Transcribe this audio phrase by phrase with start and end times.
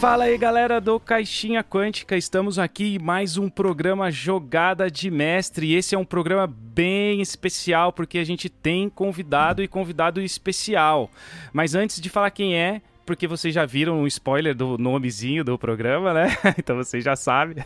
[0.00, 5.74] Fala aí galera do Caixinha Quântica, estamos aqui em mais um programa Jogada de Mestre.
[5.74, 11.10] Esse é um programa bem especial porque a gente tem convidado e convidado especial.
[11.52, 15.58] Mas antes de falar quem é, porque vocês já viram um spoiler do nomezinho do
[15.58, 16.28] programa, né?
[16.56, 17.56] então vocês já sabem.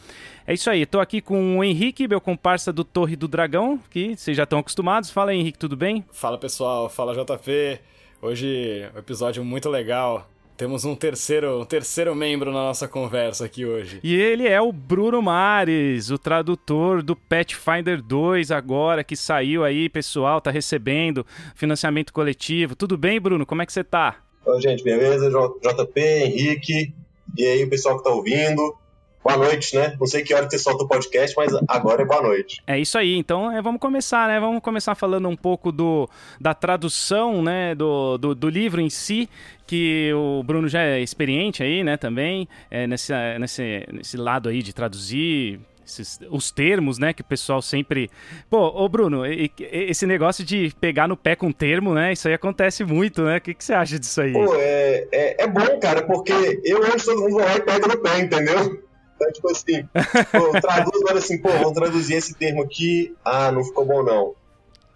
[0.47, 4.16] É isso aí, estou aqui com o Henrique, meu comparsa do Torre do Dragão, que
[4.16, 5.11] vocês já estão acostumados.
[5.11, 6.05] Fala Henrique, tudo bem?
[6.12, 7.80] Fala pessoal, fala JP.
[8.20, 10.31] Hoje, um episódio muito legal.
[10.56, 14.01] Temos um terceiro, um terceiro membro na nossa conversa aqui hoje.
[14.02, 19.89] E ele é o Bruno Mares, o tradutor do Pathfinder 2 agora, que saiu aí,
[19.89, 22.77] pessoal, tá recebendo financiamento coletivo.
[22.77, 23.47] Tudo bem, Bruno?
[23.47, 24.17] Como é que você tá?
[24.44, 25.31] Oi, gente, beleza?
[25.31, 26.94] JP, Henrique,
[27.37, 28.77] e aí o pessoal que tá ouvindo
[29.23, 29.97] boa noite, né?
[29.98, 32.62] Não sei que hora você solta o podcast, mas agora é boa noite.
[32.67, 33.17] É isso aí.
[33.17, 34.41] Então é, vamos começar, né?
[34.41, 36.09] Vamos começar falando um pouco do,
[36.41, 37.75] da tradução, né?
[37.75, 39.28] Do, do, do livro em si,
[39.67, 41.97] que o Bruno já é experiente aí, né?
[41.97, 47.25] Também é, nesse, nesse, nesse lado aí de traduzir esses, os termos, né, que o
[47.25, 48.11] pessoal sempre.
[48.48, 52.12] Pô, ô Bruno, esse negócio de pegar no pé com termo, né?
[52.12, 53.39] Isso aí acontece muito, né?
[53.39, 54.33] O que, que você acha disso aí?
[54.33, 57.89] Pô, é, é, é bom, cara, porque eu antes todo mundo vai lá e pega
[57.89, 58.91] no pé, entendeu?
[59.16, 59.88] Então, tipo assim,
[60.32, 64.34] pô, traduz agora assim, pô, vou traduzir esse termo aqui, ah, não ficou bom não.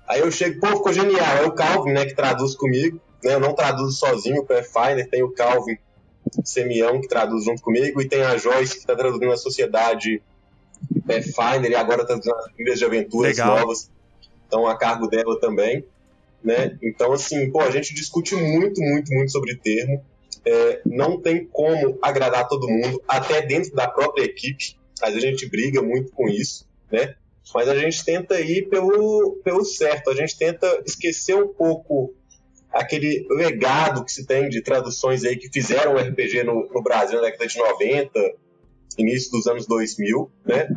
[0.09, 1.37] Aí eu chego, pô, ficou genial.
[1.39, 3.01] É o Calvin, né, que traduz comigo.
[3.23, 3.35] Né?
[3.35, 5.79] Eu não traduzo sozinho, o Pathfinder, tem o Calvin
[6.45, 10.23] Semião, que traduz junto comigo, e tem a Joyce, que está traduzindo a Sociedade
[11.07, 13.59] Pathfinder, e agora está traduzindo as Trilhas de Aventuras Legal.
[13.61, 13.91] Novas.
[14.47, 15.85] Então, a cargo dela também.
[16.43, 16.77] Né?
[16.83, 20.05] Então, assim, pô, a gente discute muito, muito, muito sobre termo
[20.47, 24.79] é, não tem como agradar todo mundo, até dentro da própria equipe.
[25.03, 27.17] Às vezes a gente briga muito com isso, né?
[27.53, 32.15] Mas a gente tenta ir pelo, pelo certo, a gente tenta esquecer um pouco
[32.73, 37.17] aquele legado que se tem de traduções aí que fizeram o RPG no, no Brasil
[37.17, 38.35] na década de 90,
[38.99, 40.69] início dos anos 2000, né?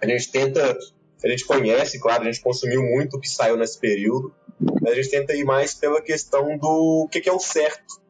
[0.00, 0.78] A gente tenta,
[1.24, 4.32] a gente conhece, claro, a gente consumiu muito o que saiu nesse período,
[4.80, 8.00] mas a gente tenta ir mais pela questão do que, que é o certo,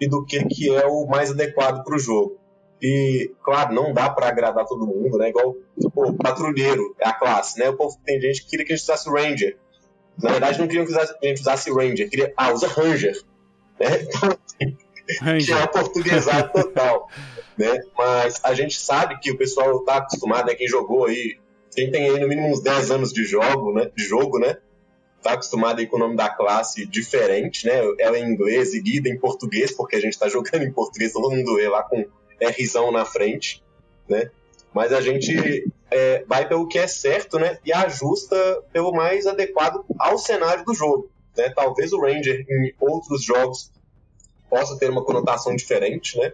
[0.00, 2.38] e do que, que é o mais adequado para o jogo.
[2.82, 5.28] E, claro, não dá para agradar todo mundo, né?
[5.28, 7.68] Igual, o patrulheiro é a classe, né?
[7.68, 9.58] O povo tem gente que queria que a gente usasse Ranger.
[10.22, 13.20] Na verdade, não queriam que a gente usasse Ranger, queria, ah, usa Ranger.
[13.78, 13.86] Né?
[15.12, 15.56] Então, Ranger.
[15.56, 17.08] tinha portuguesado total.
[17.58, 17.80] né?
[17.98, 20.54] Mas a gente sabe que o pessoal tá acostumado, né?
[20.54, 21.36] Quem jogou aí,
[21.74, 23.90] quem tem aí no mínimo uns 10 anos de jogo, né?
[23.96, 24.56] De jogo, né?
[25.20, 27.80] Está acostumado aí com o nome da classe diferente, né?
[27.98, 31.12] Ela é em inglês e guida em português, porque a gente está jogando em português,
[31.12, 32.04] todo mundo vê lá com
[32.58, 33.62] Rzão na frente,
[34.08, 34.30] né?
[34.72, 37.58] Mas a gente é, vai pelo que é certo, né?
[37.64, 41.10] E ajusta pelo mais adequado ao cenário do jogo.
[41.36, 41.50] Né?
[41.50, 43.70] Talvez o Ranger em outros jogos
[44.48, 46.32] possa ter uma conotação diferente, né?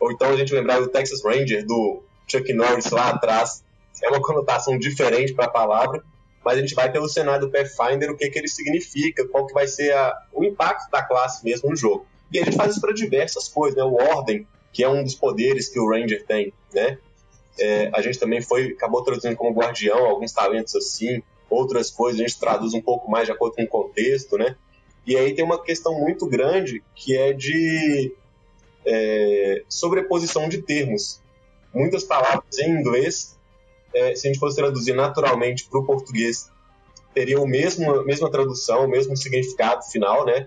[0.00, 3.64] Ou então a gente lembrar do Texas Ranger do Chuck Norris lá atrás,
[4.02, 6.04] é uma conotação diferente para a palavra
[6.44, 9.54] mas a gente vai pelo cenário do Pathfinder, o que, que ele significa, qual que
[9.54, 12.06] vai ser a, o impacto da classe mesmo no jogo.
[12.32, 13.82] E a gente faz isso para diversas coisas, né?
[13.84, 16.98] O Ordem, que é um dos poderes que o Ranger tem, né?
[17.58, 22.22] É, a gente também foi, acabou traduzindo como guardião, alguns talentos assim, outras coisas a
[22.22, 24.56] gente traduz um pouco mais de acordo com o contexto, né?
[25.06, 28.14] E aí tem uma questão muito grande que é de
[28.84, 31.20] é, sobreposição de termos.
[31.74, 33.37] Muitas palavras em inglês
[33.94, 36.50] é, se a gente fosse traduzir naturalmente para o português,
[37.14, 40.46] teria o mesmo, a mesma tradução, o mesmo significado final, né?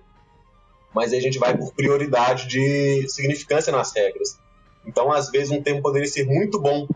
[0.93, 4.37] Mas aí a gente vai por prioridade de significância nas regras.
[4.85, 6.87] Então, às vezes, um termo poderia ser muito bom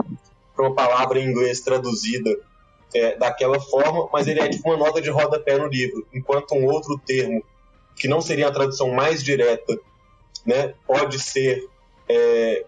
[0.56, 2.38] para uma palavra em inglês traduzida
[2.94, 6.66] é, daquela forma, mas ele é tipo uma nota de rodapé no livro, enquanto um
[6.66, 7.44] outro termo,
[7.96, 9.78] que não seria a tradução mais direta,
[10.46, 11.68] né, pode ser
[12.08, 12.66] é,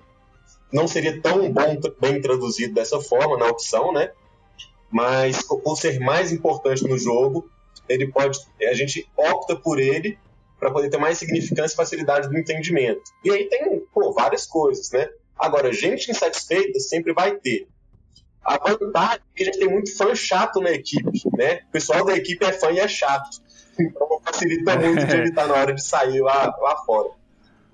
[0.72, 4.12] não seria tão bom, bem traduzido dessa forma na opção, né?
[4.90, 7.50] Mas por ser mais importante no jogo,
[7.88, 10.18] ele pode, a gente opta por ele
[10.60, 13.02] para poder ter mais significância e facilidade do entendimento.
[13.24, 15.10] E aí tem pô, várias coisas, né?
[15.38, 17.68] Agora, gente insatisfeita sempre vai ter.
[18.44, 21.62] A vantagem é que a gente tem muito fã chato na equipe, né?
[21.68, 23.42] O pessoal da equipe é fã e é chato.
[23.80, 27.10] Então facilita muito de ele estar na hora de sair lá, lá fora.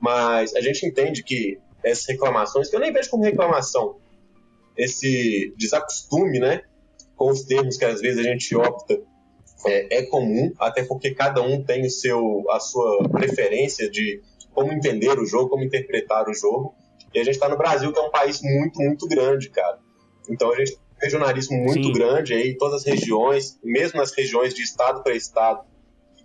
[0.01, 3.98] Mas a gente entende que essas reclamações, que eu nem vejo como reclamação,
[4.78, 6.62] esse desacostume, né,
[7.16, 9.02] com os termos que às vezes a gente opta
[9.66, 14.22] é, é comum, até porque cada um tem o seu, a sua preferência de
[14.54, 16.76] como entender o jogo, como interpretar o jogo.
[17.14, 19.80] E a gente está no Brasil, que é um país muito, muito grande, cara.
[20.30, 21.94] Então a gente tem um regionalismo muito Sim.
[21.94, 25.64] grande aí, todas as regiões, mesmo nas regiões de estado para estado,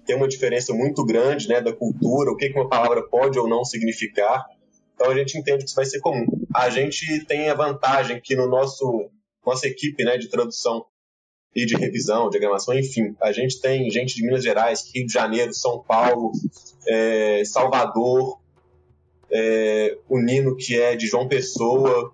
[0.07, 3.47] tem uma diferença muito grande né, da cultura, o que, que uma palavra pode ou
[3.47, 4.47] não significar.
[4.99, 6.27] Então a gente entende que isso vai ser comum.
[6.53, 9.09] A gente tem a vantagem que no nosso
[9.47, 10.85] nossa equipe né, de tradução
[11.55, 15.55] e de revisão, diagramação, enfim, a gente tem gente de Minas Gerais, Rio de Janeiro,
[15.55, 16.33] São Paulo,
[16.87, 18.39] é, Salvador,
[19.31, 22.13] é, o Nino que é de João Pessoa,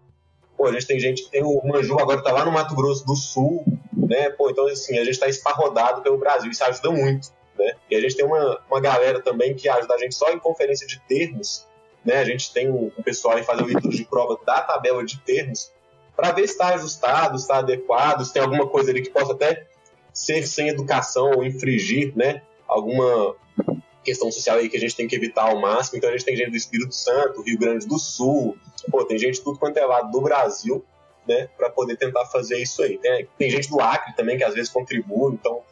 [0.57, 3.17] pô, a gente tem gente, tem o Manju agora está lá no Mato Grosso do
[3.17, 7.29] Sul, né, pô, então assim, a gente está esparrodado pelo Brasil, isso ajuda muito,
[7.59, 10.39] né, e a gente tem uma, uma galera também que ajuda a gente só em
[10.39, 11.67] conferência de termos,
[12.05, 15.73] né, a gente tem um pessoal aí fazendo leitura de prova da tabela de termos,
[16.17, 19.33] para ver se está ajustado, se está adequado, se tem alguma coisa ali que possa
[19.33, 19.67] até
[20.13, 23.35] ser sem educação ou infringir, né, alguma
[24.05, 25.97] questão social aí que a gente tem que evitar ao máximo.
[25.97, 28.57] Então a gente tem gente do Espírito Santo, Rio Grande do Sul,
[28.91, 30.85] pô, tem gente tudo quanto é lado do Brasil,
[31.27, 32.99] né, para poder tentar fazer isso aí.
[32.99, 35.63] Tem, tem gente do Acre também que às vezes contribui, então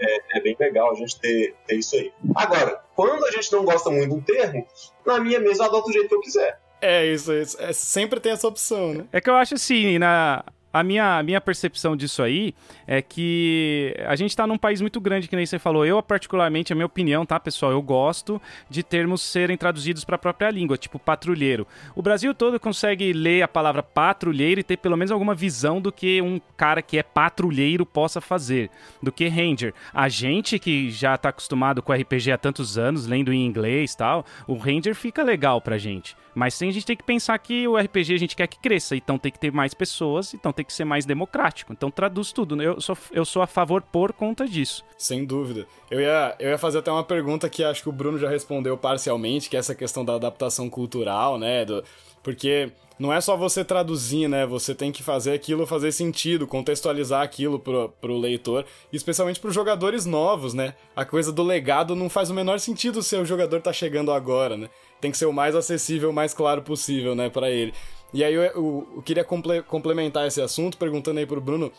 [0.00, 2.12] é, é, bem legal a gente ter, ter isso aí.
[2.34, 4.66] Agora, quando a gente não gosta muito do termo,
[5.06, 6.60] na minha mesa eu adoto o jeito que eu quiser.
[6.80, 7.60] É isso, é isso.
[7.60, 9.04] É, sempre tem essa opção, né?
[9.12, 12.54] É que eu acho assim, na, a minha, a minha percepção disso aí
[12.86, 15.84] é que a gente está num país muito grande, que nem você falou.
[15.84, 17.72] Eu, particularmente, a minha opinião, tá, pessoal?
[17.72, 21.66] Eu gosto de termos serem traduzidos para a própria língua, tipo patrulheiro.
[21.96, 25.90] O Brasil todo consegue ler a palavra patrulheiro e ter pelo menos alguma visão do
[25.90, 28.70] que um cara que é patrulheiro possa fazer,
[29.02, 29.72] do que ranger.
[29.92, 34.24] A gente que já está acostumado com RPG há tantos anos, lendo em inglês tal,
[34.46, 36.14] o ranger fica legal pra gente.
[36.34, 38.94] Mas sim, a gente tem que pensar que o RPG a gente quer que cresça,
[38.94, 41.72] então tem que ter mais pessoas, então tem que ser mais democrático.
[41.72, 42.56] Então traduz tudo.
[42.56, 42.66] Né?
[42.66, 44.84] Eu sou, eu sou a favor por conta disso.
[44.96, 45.66] Sem dúvida.
[45.90, 48.76] Eu ia, eu ia fazer até uma pergunta que acho que o Bruno já respondeu
[48.76, 51.64] parcialmente, que é essa questão da adaptação cultural, né?
[51.64, 51.84] Do,
[52.22, 54.44] porque não é só você traduzir, né?
[54.46, 60.04] Você tem que fazer aquilo fazer sentido, contextualizar aquilo pro, pro leitor, especialmente pros jogadores
[60.04, 60.74] novos, né?
[60.96, 64.56] A coisa do legado não faz o menor sentido se o jogador tá chegando agora,
[64.56, 64.68] né?
[65.00, 67.72] Tem que ser o mais acessível, o mais claro possível, né, para ele.
[68.12, 71.72] E aí eu, eu, eu queria comple complementar esse assunto perguntando aí pro Bruno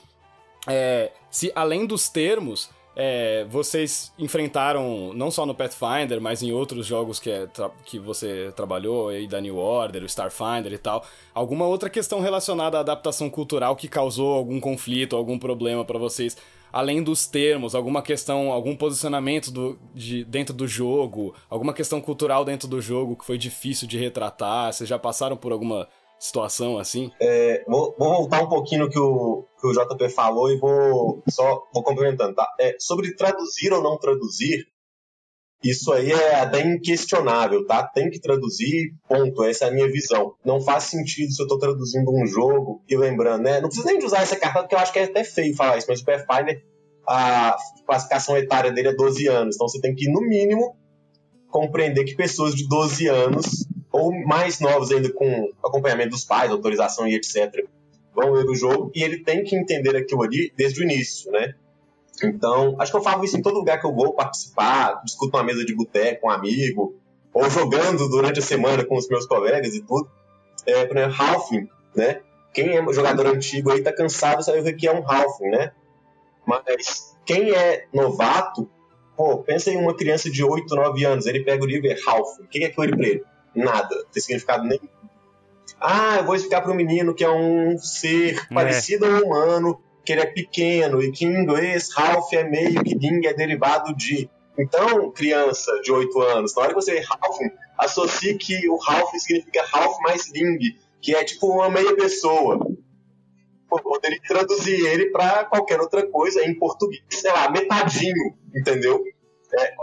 [0.67, 6.85] é, se além dos termos é, vocês enfrentaram, não só no Pathfinder, mas em outros
[6.85, 7.47] jogos que, é,
[7.85, 12.77] que você trabalhou, aí da New Order, o Starfinder e tal, alguma outra questão relacionada
[12.77, 16.35] à adaptação cultural que causou algum conflito, algum problema para vocês,
[16.73, 22.43] além dos termos, alguma questão, algum posicionamento do, de, dentro do jogo, alguma questão cultural
[22.43, 25.87] dentro do jogo que foi difícil de retratar, vocês já passaram por alguma
[26.19, 27.11] situação assim?
[27.19, 31.23] É, vou, vou, voltar um pouquinho no que o, que o JP falou e vou
[31.29, 32.47] só vou complementando, tá?
[32.59, 34.67] É, sobre traduzir ou não traduzir,
[35.63, 37.83] isso aí é até inquestionável, tá?
[37.83, 39.43] Tem que traduzir, ponto.
[39.43, 40.33] Essa é a minha visão.
[40.43, 43.59] Não faz sentido se eu estou traduzindo um jogo e lembrando, né?
[43.59, 45.77] Não precisa nem de usar essa carta, porque eu acho que é até feio falar
[45.77, 46.63] isso, mas o Pathfinder,
[47.05, 49.55] a classificação etária dele é 12 anos.
[49.55, 50.77] Então você tem que, no mínimo,
[51.49, 57.07] compreender que pessoas de 12 anos ou mais novos ainda com acompanhamento dos pais, autorização
[57.07, 57.65] e etc.
[58.13, 61.55] vão ler o jogo e ele tem que entender aquilo ali desde o início, né?
[62.23, 65.43] Então, acho que eu falo isso em todo lugar que eu vou participar, discuto uma
[65.43, 66.95] mesa de boteco com um amigo,
[67.33, 70.09] ou jogando durante a semana com os meus colegas e tudo.
[70.65, 72.21] É, por exemplo, Halfling, né?
[72.53, 75.71] Quem é jogador antigo aí tá cansado de saber o que é um Halfling, né?
[76.45, 78.69] Mas quem é novato,
[79.15, 81.97] pô, pensa em uma criança de 8, 9 anos, ele pega o livro e é
[82.05, 82.45] Halfling.
[82.45, 83.23] O que é aquilo ali pra ele?
[83.55, 84.87] Nada, não tem significado nenhum.
[85.79, 88.53] Ah, eu vou explicar para um menino que é um ser é.
[88.53, 92.83] parecido a um humano, que ele é pequeno e que em inglês Ralph é meio
[92.83, 94.29] que Ding é derivado de.
[94.57, 97.37] Então, criança de 8 anos, na hora que você Ralph,
[97.77, 100.57] associe que o Ralph significa Ralph mais Ding,
[101.01, 102.59] que é tipo uma meia pessoa.
[103.69, 109.01] Poderia traduzir ele para qualquer outra coisa em português, sei lá, metadinho, entendeu?
[109.53, 109.73] É,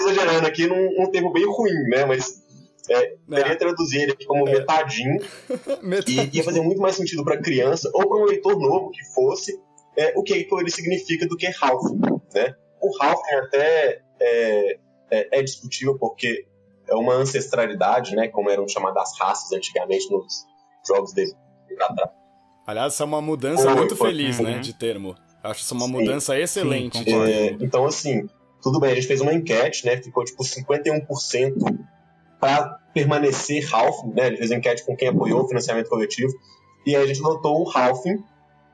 [0.00, 2.04] exagerando aqui num, num termo bem ruim, né?
[2.04, 2.43] Mas
[2.90, 3.56] é, poderia é.
[3.56, 4.52] traduzir ele aqui como é.
[4.52, 5.20] metadinho,
[5.82, 6.30] metadinho.
[6.32, 9.58] E ia fazer muito mais sentido para criança ou para um leitor novo que fosse
[9.96, 11.90] é, o que ele significa do que Ralph.
[12.34, 12.54] Né?
[12.80, 14.78] O Ralph até é,
[15.10, 16.46] é, é, discutível porque
[16.88, 20.44] é uma ancestralidade, né, como eram chamadas raças antigamente nos
[20.86, 21.32] jogos dele.
[22.66, 24.60] Aliás, essa é uma mudança foi, muito foi, feliz, foi, né, uhum.
[24.60, 25.14] de termo.
[25.42, 26.40] Acho isso uma mudança Sim.
[26.40, 26.98] excelente.
[26.98, 28.26] Sim, é, então, assim,
[28.62, 31.54] tudo bem, a gente fez uma enquete, né, ficou tipo 51%
[32.44, 34.26] para permanecer Ralph, né?
[34.26, 36.30] Ele fez enquete com quem apoiou o financiamento coletivo
[36.84, 38.04] e a gente notou o Ralph,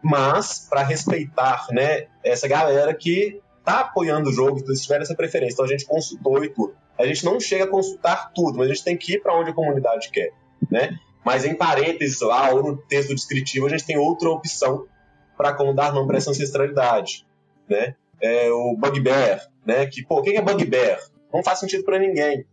[0.02, 5.54] mas para respeitar, né, essa galera que tá apoiando o jogo, se tiver essa preferência,
[5.54, 6.74] então a gente consultou e tudo.
[6.98, 9.50] A gente não chega a consultar tudo, mas a gente tem que ir para onde
[9.50, 10.32] a comunidade quer,
[10.68, 10.98] né?
[11.24, 14.88] Mas em parênteses lá, ou no texto descritivo, a gente tem outra opção
[15.36, 17.24] para como dar nome para essa ancestralidade,
[17.68, 17.94] né?
[18.20, 19.86] É o Bugbear, né?
[19.86, 20.98] Que, pô, o que é Bugbear?
[21.32, 22.44] Não faz sentido para ninguém.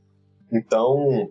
[0.51, 1.30] Então,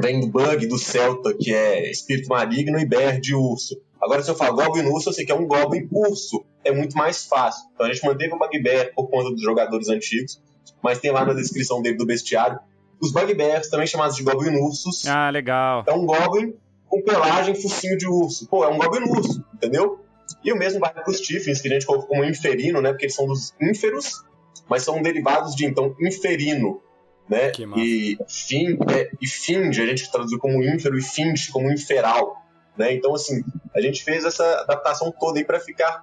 [0.00, 3.80] vem do bug do Celta, que é espírito maligno, e bear de urso.
[4.00, 6.42] Agora, se eu falar Goblin Urso, eu sei que é um Goblin Urso.
[6.64, 7.68] É muito mais fácil.
[7.74, 10.40] Então a gente manteve o Bugbear por conta dos jogadores antigos,
[10.82, 12.58] mas tem lá na descrição dele do bestiário.
[13.00, 15.06] Os Bugbears, também chamados de Goblin Ursos.
[15.06, 15.84] Ah, legal.
[15.86, 16.54] É um Goblin
[16.88, 18.46] com pelagem focinho de urso.
[18.48, 20.00] Pô, é um Goblin Urso, entendeu?
[20.42, 22.90] E o mesmo vale para os Tiffins, que a gente colocou como inferino, né?
[22.90, 24.24] Porque eles são dos ínferos,
[24.68, 26.80] mas são derivados de, então, inferino,
[27.30, 27.52] né?
[27.76, 32.42] E, fin, é, e finge, a gente traduziu como ínfero e finge como inferal.
[32.76, 32.92] Né?
[32.92, 36.02] Então, assim, a gente fez essa adaptação toda aí para ficar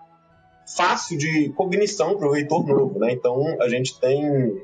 [0.76, 2.98] fácil de cognição para o leitor novo.
[2.98, 3.12] Né?
[3.12, 4.62] Então, a gente tem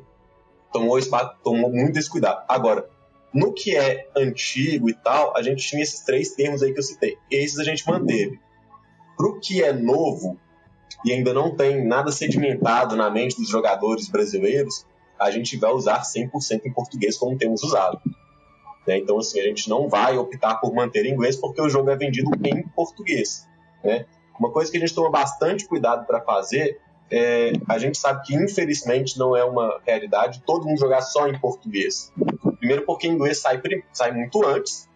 [0.72, 0.98] tomou,
[1.44, 2.44] tomou muito esse cuidado.
[2.48, 2.88] Agora,
[3.34, 6.84] no que é antigo e tal, a gente tinha esses três termos aí que eu
[6.84, 7.18] citei.
[7.30, 8.40] Esses a gente manteve.
[9.18, 10.40] Para o que é novo
[11.06, 14.86] e ainda não tem nada sedimentado na mente dos jogadores brasileiros,
[15.20, 18.00] a gente vai usar 100% em português como temos usado.
[18.88, 18.98] Né?
[18.98, 21.96] Então, assim, a gente não vai optar por manter em inglês porque o jogo é
[21.96, 23.48] vendido em português.
[23.84, 24.06] Né?
[24.40, 26.80] Uma coisa que a gente toma bastante cuidado para fazer
[27.12, 31.38] é, a gente sabe que infelizmente não é uma realidade todo mundo jogar só em
[31.40, 32.12] português.
[32.58, 34.90] Primeiro porque inglês sai, sai muito antes,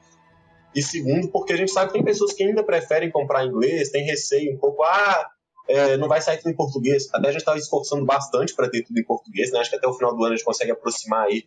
[0.73, 4.03] e segundo porque a gente sabe que tem pessoas que ainda preferem comprar inglês, tem
[4.03, 5.29] receio um pouco, ah,
[5.67, 7.07] é, não vai sair tudo em português.
[7.13, 9.59] Até a gente estava esforçando bastante para ter tudo em português, né?
[9.59, 11.45] acho que até o final do ano a gente consegue aproximar aí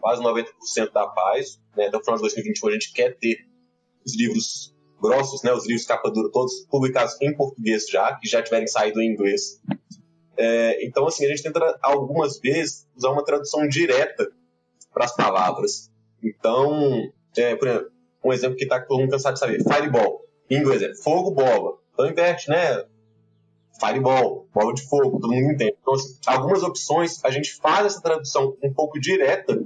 [0.00, 1.60] quase 90% da paz.
[1.76, 1.86] Né?
[1.86, 3.46] Até o final de 2021 a gente quer ter
[4.04, 5.52] os livros grossos, né?
[5.52, 9.60] os livros capa dura, todos publicados em português já, que já tiverem saído em inglês.
[10.36, 14.30] É, então, assim, a gente tenta algumas vezes usar uma tradução direta
[14.92, 15.90] para as palavras.
[16.22, 17.92] Então, é, por exemplo,
[18.24, 20.22] um exemplo que está todo mundo cansado de saber: fireball.
[20.48, 21.78] Em inglês é fogo, bola.
[21.92, 22.84] Então inverte, né?
[23.82, 25.76] Fireball, bola de fogo, todo mundo entende.
[25.80, 29.60] Então, assim, algumas opções a gente faz essa tradução um pouco direta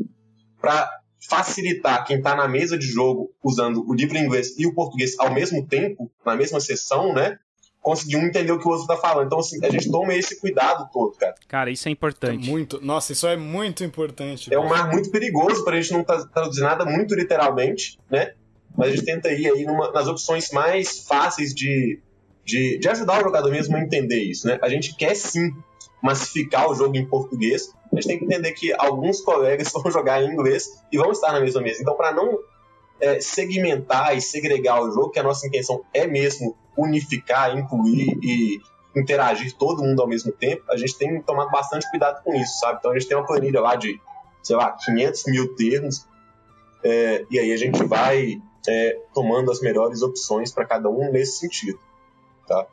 [0.59, 0.91] para
[1.29, 5.19] facilitar quem está na mesa de jogo usando o livro em inglês e o português
[5.19, 7.39] ao mesmo tempo, na mesma sessão, né?
[7.81, 9.27] Conseguir um entender o que o outro está falando.
[9.27, 11.35] Então, assim, a gente toma esse cuidado todo, cara.
[11.47, 12.49] Cara, isso é importante.
[12.49, 12.85] É muito.
[12.85, 14.53] Nossa, isso é muito importante.
[14.53, 18.33] É um mar muito perigoso para a gente não traduzir nada muito literalmente, né?
[18.77, 22.01] Mas a gente tenta ir aí numa, nas opções mais fáceis de,
[22.47, 24.57] de, de ajudar o jogador mesmo a entender isso, né?
[24.63, 25.53] A gente quer sim
[26.01, 30.23] massificar o jogo em português, a gente tem que entender que alguns colegas vão jogar
[30.23, 31.83] em inglês e vão estar na mesma mesa.
[31.83, 32.39] Então, para não
[33.01, 38.61] é, segmentar e segregar o jogo, que a nossa intenção é mesmo unificar, incluir e
[38.95, 42.79] interagir todo mundo ao mesmo tempo, a gente tem tomado bastante cuidado com isso, sabe?
[42.79, 44.01] Então a gente tem uma planilha lá de,
[44.43, 46.07] sei lá, 500 mil termos,
[46.85, 51.41] é, e aí a gente vai é, tomando as melhores opções para cada um nesse
[51.41, 51.79] sentido,
[52.47, 52.67] tá?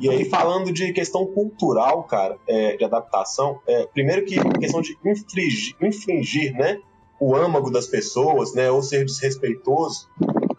[0.00, 4.96] E aí, falando de questão cultural, cara, é, de adaptação, é, primeiro que questão de
[5.04, 6.78] infligir, infringir, né,
[7.18, 10.08] o âmago das pessoas, né, ou ser desrespeitoso,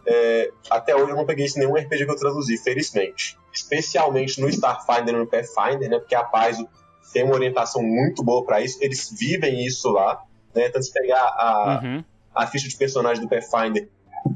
[0.06, 3.38] é, até hoje eu não peguei isso em nenhum RPG que eu traduzi, felizmente.
[3.52, 6.68] Especialmente no Starfinder e no Pathfinder, né, porque a Paizo
[7.12, 10.22] tem uma orientação muito boa para isso, eles vivem isso lá,
[10.54, 12.04] né, tanto se pegar a, uhum.
[12.34, 13.88] a ficha de personagem do Pathfinder,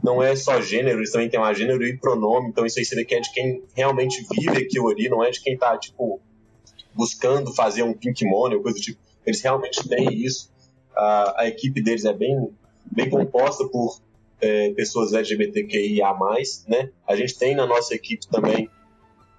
[0.03, 3.05] não é só gênero, eles também têm uma gênero e pronome, então isso aí vê
[3.05, 6.21] que é de quem realmente vive aquilo ali, não é de quem tá, tipo,
[6.95, 9.01] buscando fazer um pink money ou coisa do tipo.
[9.25, 10.51] Eles realmente têm isso.
[10.95, 12.51] A, a equipe deles é bem,
[12.91, 14.01] bem composta por
[14.41, 16.15] é, pessoas LGBTQIA+,
[16.69, 16.91] né?
[17.07, 18.71] A gente tem na nossa equipe também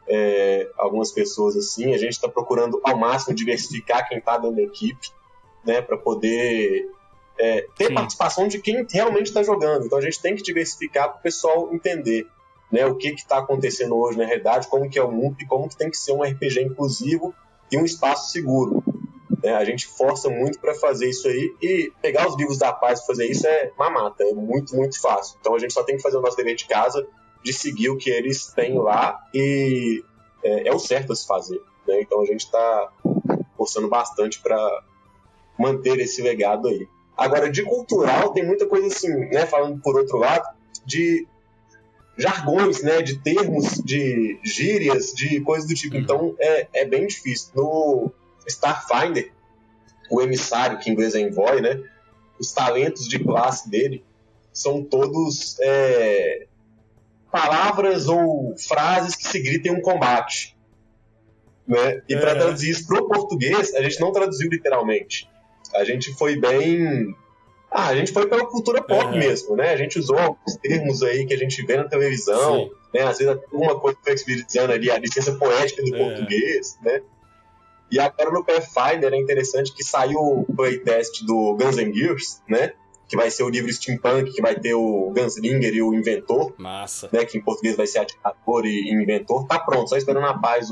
[0.08, 4.64] é, algumas pessoas assim, a gente está procurando ao máximo diversificar quem está dentro da
[4.64, 5.10] equipe,
[5.66, 6.90] né, para poder
[7.40, 7.94] é, ter Sim.
[7.94, 9.86] participação de quem realmente está jogando.
[9.86, 12.28] Então a gente tem que diversificar para o pessoal entender
[12.72, 15.70] né, o que está acontecendo hoje na realidade, como que é o mundo e como
[15.70, 17.34] que tem que ser um RPG inclusivo
[17.72, 18.84] e um espaço seguro.
[19.44, 19.54] Né?
[19.54, 23.08] A gente força muito para fazer isso aí e pegar os livros da paz para
[23.08, 25.38] fazer isso é mamata, é muito, muito fácil.
[25.40, 27.08] Então a gente só tem que fazer o nosso dever de casa
[27.44, 30.04] de seguir o que eles têm lá e
[30.44, 31.62] é, é o certo a se fazer.
[31.88, 32.02] Né?
[32.02, 32.92] Então a gente está
[33.56, 34.84] forçando bastante para
[35.58, 36.88] manter esse legado aí.
[37.18, 39.46] Agora, de cultural, tem muita coisa assim, né?
[39.46, 40.48] Falando por outro lado,
[40.86, 41.28] de
[42.18, 43.02] jargões, né?
[43.02, 45.96] De termos, de gírias, de coisas do tipo.
[45.96, 46.02] Uhum.
[46.02, 47.52] Então, é, é bem difícil.
[47.56, 48.12] No
[48.48, 49.32] Starfinder,
[50.10, 51.82] o emissário, que em inglês é envoy, né?
[52.40, 54.06] Os talentos de classe dele
[54.54, 56.48] são todos é,
[57.32, 60.56] palavras ou frases que se gritam em um combate.
[61.68, 62.02] Né?
[62.08, 65.30] E para traduzir isso pro português, a gente não traduziu literalmente.
[65.76, 67.16] A gente foi bem.
[67.70, 69.72] Ah, a gente foi pela cultura pop mesmo, né?
[69.72, 72.72] A gente usou alguns termos aí que a gente vê na televisão, Sim.
[72.94, 73.04] né?
[73.04, 75.98] Às vezes alguma coisa que foi dizendo ali, a licença poética do é.
[75.98, 77.02] português, né?
[77.92, 82.74] E agora no Pathfinder é interessante que saiu o playtest do Guns N' Gears, né?
[83.08, 86.54] Que vai ser o livro Steampunk, que vai ter o Gunslinger e o Inventor.
[86.58, 87.10] Massa.
[87.12, 87.24] Né?
[87.24, 89.48] Que em português vai ser Atirador e Inventor.
[89.48, 90.70] Tá pronto, só esperando a paz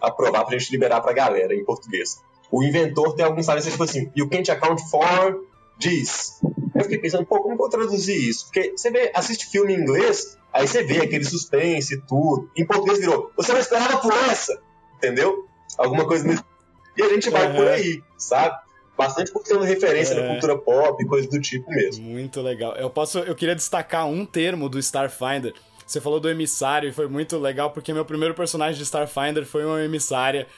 [0.00, 2.22] aprovar pra gente liberar pra galera em português.
[2.50, 5.44] O Inventor tem alguns talentos tipo assim, you can't account for
[5.78, 6.40] this.
[6.74, 8.46] Eu fiquei pensando, pô, como eu vou traduzir isso?
[8.46, 12.50] Porque você vê, assiste filme em inglês, aí você vê aquele suspense e tudo.
[12.56, 14.60] Em português virou, você não esperava por essa,
[14.96, 15.46] entendeu?
[15.76, 16.42] Alguma coisa nesse
[16.98, 17.54] e a gente vai uhum.
[17.54, 18.58] por aí, sabe?
[18.96, 20.20] Bastante por tendo referência é.
[20.20, 22.04] na cultura pop, coisa do tipo mesmo.
[22.04, 22.74] Muito legal.
[22.74, 25.54] Eu posso, eu queria destacar um termo do Starfinder.
[25.86, 29.64] Você falou do emissário e foi muito legal porque meu primeiro personagem de Starfinder foi
[29.64, 30.48] uma emissária.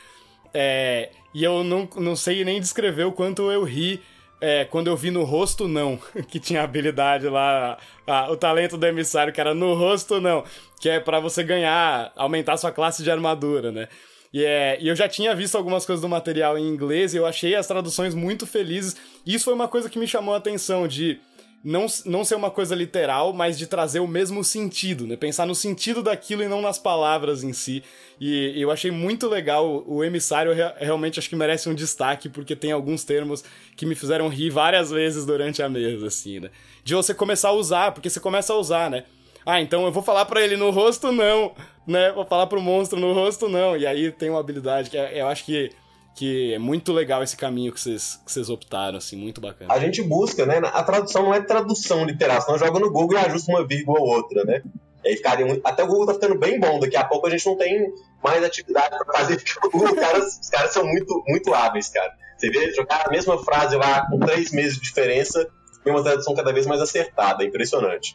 [0.53, 4.03] É, e eu não, não sei nem descrever o quanto eu ri
[4.41, 7.77] é, quando eu vi no rosto não, que tinha habilidade lá,
[8.07, 10.45] a, o talento do emissário, que era no rosto não,
[10.81, 13.89] que é para você ganhar, aumentar sua classe de armadura, né?
[14.33, 17.27] E, é, e eu já tinha visto algumas coisas do material em inglês e eu
[17.27, 18.97] achei as traduções muito felizes.
[19.27, 21.19] E isso foi uma coisa que me chamou a atenção, de
[21.63, 25.15] não, não ser uma coisa literal, mas de trazer o mesmo sentido, né?
[25.15, 27.83] Pensar no sentido daquilo e não nas palavras em si.
[28.19, 29.85] E, e eu achei muito legal.
[29.87, 33.45] O emissário realmente acho que merece um destaque, porque tem alguns termos
[33.77, 36.51] que me fizeram rir várias vezes durante a mesa, assim, né?
[36.83, 39.05] De você começar a usar, porque você começa a usar, né?
[39.45, 41.53] Ah, então eu vou falar para ele no rosto não,
[41.87, 42.11] né?
[42.13, 43.77] Vou falar pro monstro no rosto não.
[43.77, 45.71] E aí tem uma habilidade que é, eu acho que
[46.21, 49.73] que é muito legal esse caminho que vocês, que vocês optaram, assim, muito bacana.
[49.73, 50.61] A gente busca, né?
[50.63, 54.07] A tradução não é tradução literal, senão joga no Google e ajusta uma vírgula ou
[54.07, 54.63] outra, né?
[55.03, 55.67] E aí ficaria muito...
[55.67, 57.91] Até o Google tá ficando bem bom, daqui a pouco a gente não tem
[58.23, 62.13] mais atividade para fazer, porque o Google, caras, os caras são muito, muito hábeis, cara.
[62.37, 65.49] Você vê jogar a mesma frase lá com três meses de diferença,
[65.83, 68.15] tem uma tradução cada vez mais acertada, é impressionante.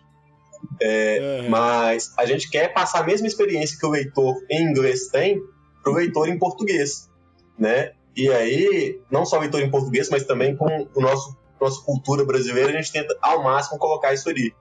[0.79, 1.49] É, uhum.
[1.49, 5.41] Mas a gente quer passar a mesma experiência que o leitor em inglês tem
[5.81, 7.09] para o leitor em português,
[7.57, 7.93] né?
[8.15, 12.25] E aí, não só o leitor em português, mas também com o nosso nossa cultura
[12.25, 14.53] brasileira, a gente tenta ao máximo colocar isso ali.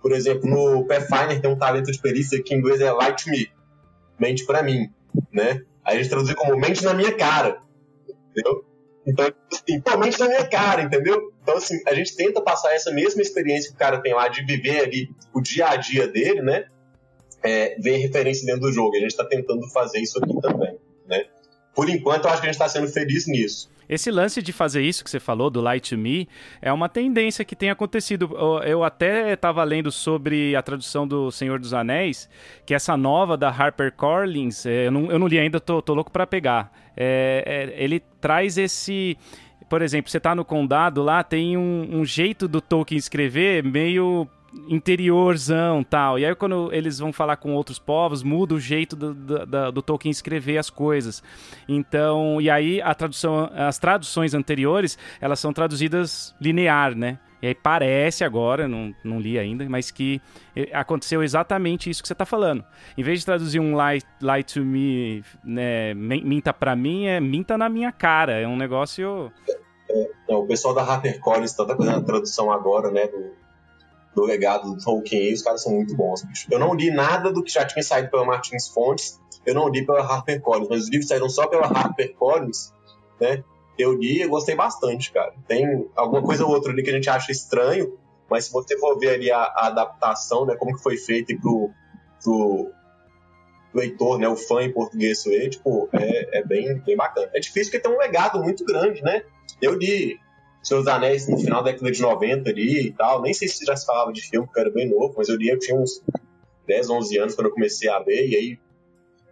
[0.00, 3.50] Por exemplo, no Pathfinder tem um talento de perícia que em inglês é light me,
[4.18, 4.90] mente para mim,
[5.32, 5.62] né?
[5.84, 7.60] Aí a gente traduz como mente na minha cara,
[8.30, 8.64] entendeu?
[9.06, 11.32] Então, assim, totalmente na minha cara, entendeu?
[11.42, 14.44] Então, assim, a gente tenta passar essa mesma experiência que o cara tem lá de
[14.44, 16.66] viver ali o dia a dia dele, né?
[17.42, 18.94] É, ver referência dentro do jogo.
[18.96, 21.24] A gente está tentando fazer isso aqui também, né?
[21.78, 23.70] Por enquanto, eu acho que a gente está sendo feliz nisso.
[23.88, 26.28] Esse lance de fazer isso que você falou, do Light Me,
[26.60, 28.36] é uma tendência que tem acontecido.
[28.66, 32.28] Eu até estava lendo sobre a tradução do Senhor dos Anéis,
[32.66, 35.94] que essa nova da Harper Collins, é, eu não, eu não li ainda, tô, tô
[35.94, 36.72] louco para pegar.
[36.96, 39.16] É, é, ele traz esse
[39.68, 44.26] por exemplo, você está no condado lá, tem um, um, jeito do Tolkien escrever meio
[44.68, 46.18] interiorzão tal.
[46.18, 49.82] E aí quando eles vão falar com outros povos, muda o jeito do, do, do,
[49.82, 51.22] Tolkien escrever as coisas.
[51.68, 57.18] Então, e aí a tradução, as traduções anteriores, elas são traduzidas linear, né?
[57.40, 60.20] E aí parece agora, não, não li ainda, mas que
[60.72, 62.64] aconteceu exatamente isso que você está falando.
[62.96, 67.56] Em vez de traduzir um lie, lie to me, né, minta para mim, é minta
[67.56, 68.32] na minha cara.
[68.32, 69.30] É um negócio...
[70.28, 73.30] É, o pessoal da HarperCollins está fazendo a tradução agora, né, do,
[74.18, 76.48] do legado do Tolkien, e os caras são muito bons, bicho.
[76.50, 79.86] Eu não li nada do que já tinha saído pela Martins Fontes, eu não li
[79.86, 82.72] pela HarperCollins, mas os livros saíram só pela HarperCollins,
[83.20, 83.44] né?
[83.78, 85.32] Eu li e gostei bastante, cara.
[85.46, 87.96] Tem alguma coisa ou outra ali que a gente acha estranho,
[88.28, 91.70] mas se você for ver ali a, a adaptação, né, como que foi feita pro,
[92.22, 92.72] pro
[93.72, 97.30] leitor, né, o fã em português ler, tipo, é, é bem, bem bacana.
[97.32, 99.22] É difícil porque tem um legado muito grande, né?
[99.62, 100.18] Eu li
[100.62, 103.22] Dos Anéis no final da década de 90 ali e tal.
[103.22, 105.36] Nem sei se já se falava de filme, porque eu era bem novo, mas eu
[105.36, 106.02] li, eu tinha uns
[106.66, 108.58] 10, 11 anos quando eu comecei a ler, e aí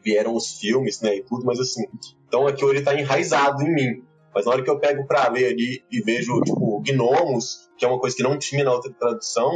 [0.03, 1.85] vieram os filmes, né, e tudo, mas assim,
[2.29, 4.05] então aqui hoje tá enraizado em mim.
[4.33, 7.89] Mas na hora que eu pego pra ler ali e vejo, tipo, gnomos, que é
[7.89, 9.51] uma coisa que não tinha na outra tradução,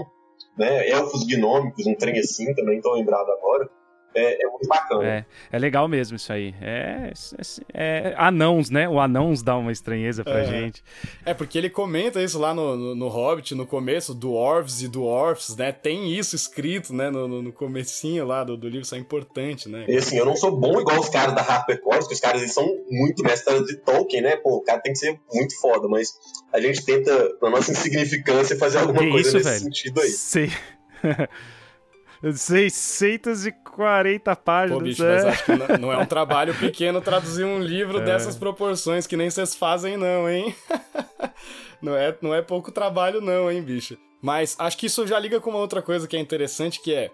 [0.59, 3.70] né, elfos gnômicos, um trem assim, também tô lembrado agora,
[4.14, 5.05] é, é, muito bacana.
[5.05, 6.55] É, é legal mesmo isso aí.
[6.61, 7.12] É,
[7.73, 8.88] é, é anãos, né?
[8.88, 10.44] O anãos dá uma estranheza pra é.
[10.44, 10.83] gente.
[11.25, 15.57] É, porque ele comenta isso lá no, no, no, Hobbit, no começo, dwarves e dwarfs,
[15.57, 15.70] né?
[15.73, 17.11] Tem isso escrito, né?
[17.11, 19.85] No, no, no comecinho lá do, do livro, isso é importante, né?
[19.88, 22.55] E assim, eu não sou bom igual os caras da HarperCollins, que os caras eles
[22.55, 24.37] são muito mestres de Tolkien, né?
[24.37, 26.14] Pô, o cara tem que ser muito foda, mas
[26.53, 29.61] a gente tenta, na nossa insignificância, fazer alguma que coisa isso, nesse velho?
[29.62, 30.11] sentido aí.
[30.11, 30.49] Sim.
[32.22, 34.78] 640 páginas.
[34.78, 35.14] Pô, bicho, é.
[35.14, 38.04] mas acho que não, é um trabalho pequeno traduzir um livro é.
[38.04, 40.54] dessas proporções que nem vocês fazem, não, hein?
[41.80, 43.96] não, é, não é pouco trabalho, não, hein, bicho?
[44.20, 47.11] Mas acho que isso já liga com uma outra coisa que é interessante, que é.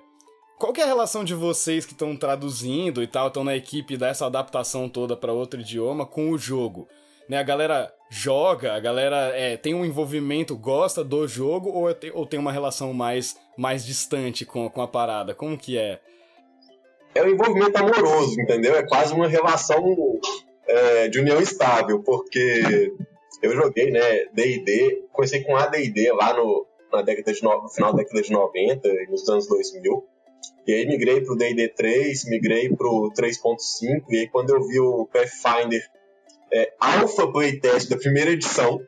[0.59, 3.97] Qual que é a relação de vocês que estão traduzindo e tal, estão na equipe
[3.97, 6.89] dessa adaptação toda para outro idioma com o jogo?
[7.29, 11.97] Né, a galera joga, a galera é, tem um envolvimento, gosta do jogo ou, é,
[12.15, 15.35] ou tem uma relação mais, mais distante com, com a parada?
[15.35, 16.01] Como que é?
[17.15, 18.75] É um envolvimento amoroso, entendeu?
[18.75, 19.83] É quase uma relação
[20.67, 22.93] é, de união estável, porque
[23.43, 27.93] eu joguei, né, D&D, comecei com AD&D lá no, na década de no, no final
[27.93, 30.05] da década de 90 e nos anos 2000.
[30.67, 35.07] E aí migrei pro D&D 3, migrei pro 3.5, e aí quando eu vi o
[35.07, 35.83] Pathfinder
[36.53, 38.81] é, Alpha Playtest da primeira edição,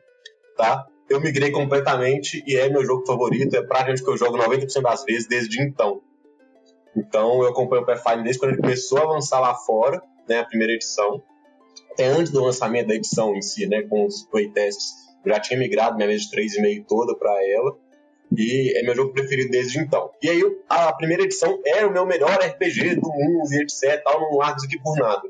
[0.55, 0.85] tá?
[1.09, 5.03] Eu migrei completamente e é meu jogo favorito, é praticamente que eu jogo 90% das
[5.03, 6.01] vezes desde então.
[6.95, 10.45] Então eu acompanho o Pathfinder desde quando ele começou a lançar lá fora, né, a
[10.45, 11.21] primeira edição.
[11.91, 14.93] Até antes do lançamento da edição em si, né, com os playtests,
[15.25, 17.75] eu já tinha migrado minha mesa de 3,5 toda para ela.
[18.37, 20.11] E é meu jogo preferido desde então.
[20.21, 24.03] E aí, a primeira edição era o meu melhor RPG do mundo e etc.
[24.03, 25.23] Tal, não largo isso aqui por nada.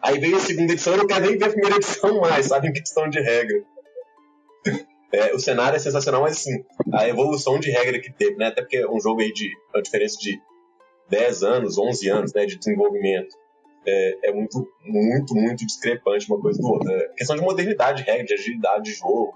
[0.00, 2.68] Aí veio a segunda edição, eu não quero nem ver a primeira edição mais, sabe?
[2.68, 3.64] Em questão de regra.
[5.14, 8.46] É, o cenário é sensacional, mas assim, a evolução de regra que teve, né?
[8.46, 10.40] Até porque é um jogo aí de uma diferença de
[11.08, 13.36] 10 anos, 11 anos, né, de desenvolvimento.
[13.86, 16.90] É, é muito, muito, muito discrepante uma coisa do outro.
[16.90, 19.32] É questão de modernidade de regra, de agilidade de jogo.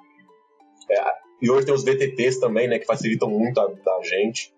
[0.91, 1.01] É,
[1.43, 4.53] e hoje tem os VTTs também, né, que facilitam muito a da gente.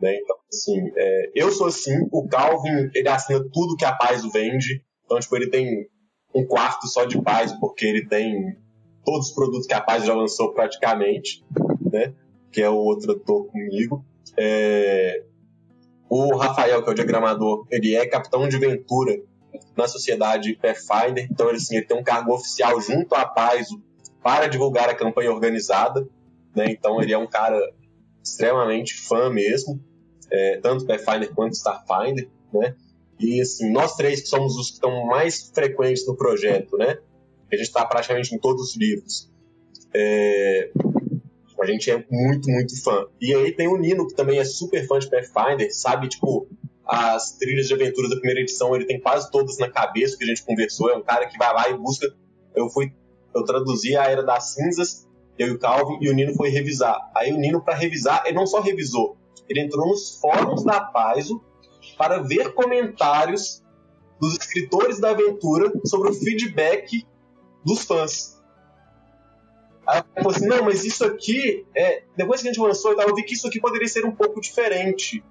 [0.00, 0.16] Né?
[0.16, 4.82] Então, assim, é, eu sou assim, o Calvin, ele assina tudo que a Paizo vende.
[5.04, 5.86] Então, tipo, ele tem
[6.34, 8.56] um quarto só de Paizo, porque ele tem
[9.06, 11.42] todos os produtos que a Paizo já lançou praticamente,
[11.90, 12.12] né?
[12.52, 14.04] Que é o outro ator comigo.
[14.36, 15.24] É...
[16.10, 19.18] O Rafael, que é o diagramador, ele é capitão de ventura
[19.74, 21.26] na sociedade Pathfinder.
[21.30, 23.82] Então, ele, assim, ele tem um cargo oficial junto à Paizo
[24.22, 26.06] para divulgar a campanha organizada
[26.56, 26.70] né?
[26.70, 27.60] Então ele é um cara
[28.24, 29.78] extremamente fã mesmo,
[30.32, 32.74] é, tanto Pathfinder quanto Starfinder, né?
[33.20, 36.98] E assim, nós três que somos os que estão mais frequentes no projeto, né?
[37.50, 39.30] A gente está praticamente em todos os livros.
[39.94, 40.70] É,
[41.60, 43.06] a gente é muito, muito fã.
[43.20, 46.48] E aí tem o Nino, que também é super fã de Pathfinder, sabe, tipo,
[46.84, 50.26] as trilhas de aventura da primeira edição, ele tem quase todas na cabeça que a
[50.26, 50.90] gente conversou.
[50.90, 52.06] É um cara que vai lá e busca.
[52.54, 52.92] Eu fui,
[53.34, 55.06] eu traduzi a Era das Cinzas
[55.38, 56.98] eu e o Calvin, e o Nino foi revisar.
[57.14, 59.16] Aí o Nino, para revisar, ele não só revisou,
[59.48, 61.42] ele entrou nos fóruns da Paizo
[61.96, 63.62] para ver comentários
[64.20, 67.06] dos escritores da aventura sobre o feedback
[67.66, 68.40] dos fãs.
[69.86, 72.04] Aí ele falou assim: não, mas isso aqui, é...
[72.16, 75.22] depois que a gente lançou, eu vi que isso aqui poderia ser um pouco diferente.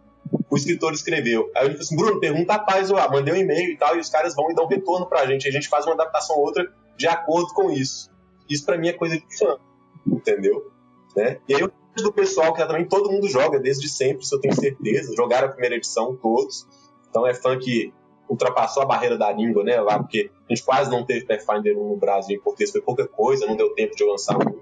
[0.50, 1.50] O escritor escreveu.
[1.56, 4.00] Aí ele falou assim: Bruno, pergunta a Paz lá, mandei um e-mail e tal, e
[4.00, 5.48] os caras vão e dão retorno pra gente.
[5.48, 8.12] A gente faz uma adaptação ou outra de acordo com isso.
[8.50, 9.58] Isso para mim é coisa de fã
[10.06, 10.72] entendeu?
[11.16, 11.40] Né?
[11.48, 14.54] E aí o do pessoal, que também todo mundo joga desde sempre, isso eu tenho
[14.54, 15.16] certeza.
[15.16, 16.68] Jogaram a primeira edição todos.
[17.10, 17.94] Então é fã que
[18.30, 19.80] ultrapassou a barreira da língua, né?
[19.80, 23.08] Lá, porque a gente quase não teve Pathfinder 1 no Brasil em português, foi pouca
[23.08, 24.60] coisa, não deu tempo de lançar um.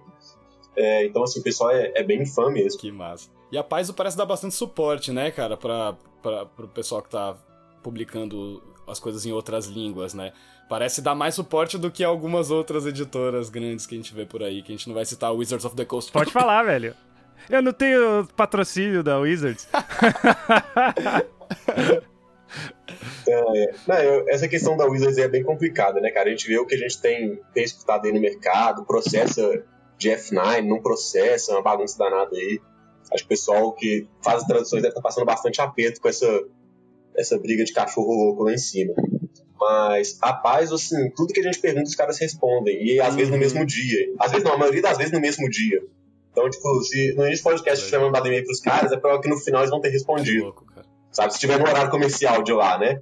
[0.76, 2.80] É, então, assim, o pessoal é, é, bem fã mesmo.
[2.80, 3.30] Que massa.
[3.52, 7.36] E a Paizo parece dar bastante suporte, né, cara, pra, pra, pro pessoal que tá
[7.84, 10.34] publicando as coisas em outras línguas, né?
[10.68, 14.42] Parece dar mais suporte do que algumas outras editoras grandes que a gente vê por
[14.42, 16.12] aí, que a gente não vai citar o Wizards of the Coast.
[16.12, 16.96] Pode falar, velho.
[17.50, 19.68] Eu não tenho patrocínio da Wizards.
[23.28, 26.30] é, não, eu, essa questão da Wizards é bem complicada, né, cara?
[26.30, 29.64] A gente vê o que a gente tem, tem escutado aí no mercado, processa
[29.98, 32.60] de F9, não processa, é uma bagunça danada aí.
[33.12, 36.44] Acho que o pessoal que faz as traduções deve estar passando bastante aperto com essa,
[37.16, 38.94] essa briga de cachorro louco lá em cima.
[39.60, 42.84] Mas a paz, assim, tudo que a gente pergunta, os caras respondem.
[42.86, 43.16] E às uhum.
[43.16, 44.14] vezes no mesmo dia.
[44.20, 45.82] Às vezes não, a maioria das vezes no mesmo dia.
[46.32, 49.30] Então, tipo, se no início do podcast tiver mandado e-mail pros caras, é prova que
[49.30, 50.46] no final eles vão ter respondido.
[50.46, 50.66] Louco,
[51.12, 51.32] sabe?
[51.34, 53.02] Se tiver no horário comercial de lá, né?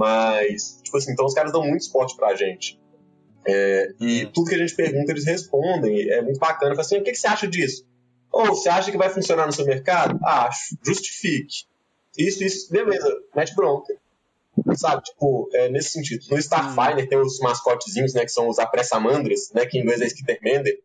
[0.00, 2.80] Mas, tipo assim, então os caras dão muito esporte pra gente.
[3.46, 6.10] É, e tudo que a gente pergunta, eles respondem.
[6.10, 6.70] É muito bacana.
[6.70, 7.86] Fala assim, o que, que você acha disso?
[8.32, 10.18] Ou você acha que vai funcionar no seu mercado?
[10.24, 10.74] Acho.
[10.82, 11.66] Justifique.
[12.16, 13.14] Isso, isso, beleza.
[13.36, 13.92] Mete bronca.
[14.74, 16.24] Sabe, tipo, é, nesse sentido.
[16.30, 20.06] No Starfinder tem os mascotezinhos, né, que são os apressamandras, né, que em inglês é
[20.06, 20.80] Skittermander.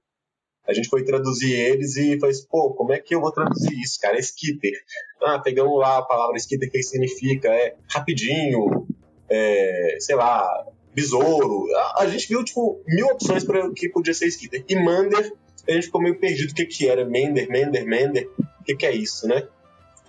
[0.67, 3.79] A gente foi traduzir eles e falou assim, pô, como é que eu vou traduzir
[3.79, 4.17] isso, cara?
[4.17, 4.73] É Skitter.
[5.21, 8.85] Ah, pegamos lá a palavra Skitter, que significa é rapidinho,
[9.29, 11.67] é, sei lá, besouro.
[11.75, 14.63] A, a, gente viu, tipo, mil opções para que podia ser Skitter.
[14.67, 15.33] E Mander,
[15.67, 17.05] a gente ficou meio perdido o que que era.
[17.05, 18.29] Mender, Mender, Mender.
[18.39, 19.47] O que que é isso, né?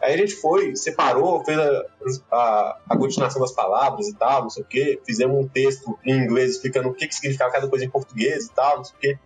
[0.00, 1.84] Aí a gente foi, separou, fez a,
[2.30, 5.00] a, a continuação das palavras e tal, não sei o quê.
[5.04, 8.52] Fizemos um texto em inglês explicando o que, que significava cada coisa em português e
[8.52, 9.18] tal, não sei o quê.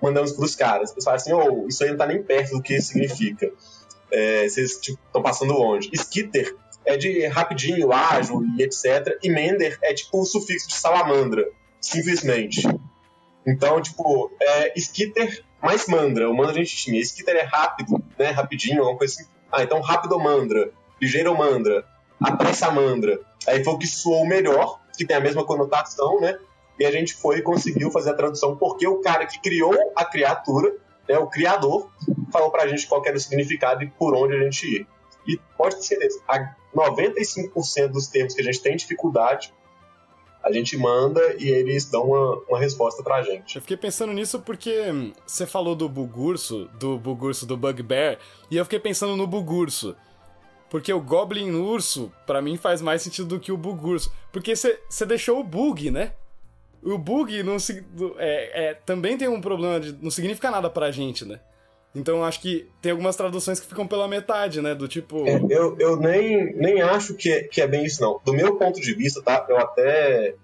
[0.00, 0.92] Mandamos pros caras.
[0.92, 3.50] Eles falaram assim, oh, isso aí não tá nem perto do que significa.
[4.10, 5.90] É, vocês estão tipo, passando longe.
[5.92, 9.18] Skitter é de rapidinho, ágil e etc.
[9.22, 11.48] E Mender é tipo o sufixo de salamandra,
[11.80, 12.62] simplesmente.
[13.46, 16.28] Então, tipo, é Skitter mais Mandra.
[16.28, 17.00] O Mandra a gente tinha.
[17.00, 18.30] Skitter é rápido, né?
[18.30, 19.30] Rapidinho, alguma coisa assim.
[19.50, 21.84] Ah, então rápido Mandra, ligeiro Mandra,
[22.20, 23.20] apressa Mandra.
[23.46, 26.38] Aí foi o que soou melhor, que tem a mesma conotação, né?
[26.78, 30.04] E a gente foi e conseguiu fazer a tradução porque o cara que criou a
[30.04, 30.74] criatura,
[31.08, 31.90] né, o criador,
[32.32, 34.86] falou pra gente qual era o significado e por onde a gente ia.
[35.26, 36.20] E pode ter certeza,
[36.74, 39.52] 95% dos termos que a gente tem dificuldade,
[40.42, 43.56] a gente manda e eles dão uma, uma resposta pra gente.
[43.56, 48.18] Eu fiquei pensando nisso porque você falou do bugurso, do bugurso do Bugbear,
[48.50, 49.94] e eu fiquei pensando no bugurso.
[50.68, 54.10] Porque o Goblin Urso, para mim, faz mais sentido do que o Bugurso.
[54.32, 56.14] Porque você deixou o bug, né?
[56.82, 57.58] O bug não,
[58.16, 59.92] é, é, também tem um problema de.
[60.02, 61.40] não significa nada pra gente, né?
[61.94, 64.74] Então acho que tem algumas traduções que ficam pela metade, né?
[64.74, 65.26] Do tipo.
[65.26, 68.20] É, eu, eu nem, nem acho que é, que é bem isso, não.
[68.24, 69.44] Do meu ponto de vista, tá?
[69.48, 70.34] Eu até.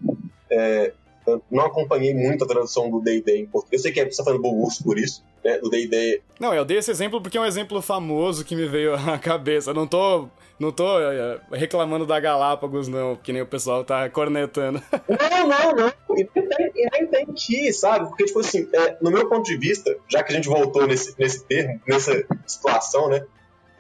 [0.51, 0.93] É,
[1.27, 3.81] eu não acompanhei muito a tradução do D&D em português.
[3.81, 5.59] Eu sei que é, você tá falando bolurso por isso, né?
[5.59, 6.23] Do D&D...
[6.41, 9.71] Não, eu dei esse exemplo porque é um exemplo famoso que me veio à cabeça.
[9.71, 14.09] Eu não tô não tô é, reclamando da Galápagos, não, que nem o pessoal tá
[14.11, 14.83] cornetando.
[15.09, 16.17] Não, não, não.
[16.17, 18.09] E nem, nem tem que, sabe?
[18.09, 21.15] Porque, tipo assim, é, no meu ponto de vista, já que a gente voltou nesse,
[21.19, 23.25] nesse termo, nessa situação, né?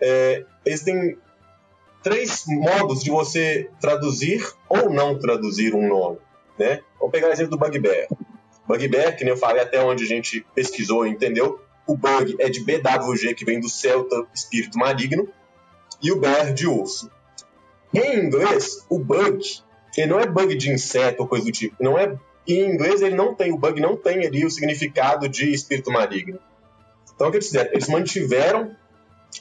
[0.00, 1.18] É, existem
[2.02, 6.18] três modos de você traduzir ou não traduzir um nome,
[6.58, 6.80] né?
[6.98, 8.06] Vamos pegar o exemplo do Bugbear.
[8.66, 12.50] Bugbear, que nem eu falei até onde a gente pesquisou e entendeu, o bug é
[12.50, 15.26] de BWG, que vem do celta espírito maligno,
[16.02, 17.11] e o bear de urso.
[17.92, 19.62] Em inglês, o bug,
[19.96, 21.76] ele não é bug de inseto ou coisa do tipo.
[21.80, 25.52] Não é, em inglês, ele não tem, o bug não tem ali o significado de
[25.52, 26.38] espírito maligno.
[27.14, 27.70] Então, o que eles fizeram?
[27.72, 28.76] Eles mantiveram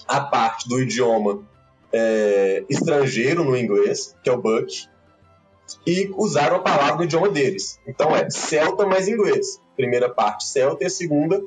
[0.08, 1.44] a parte do idioma
[1.92, 4.88] é, estrangeiro no inglês, que é o bug,
[5.86, 7.80] e usaram a palavra no idioma deles.
[7.86, 9.62] Então é celta mais inglês.
[9.76, 11.42] Primeira parte celta e a segunda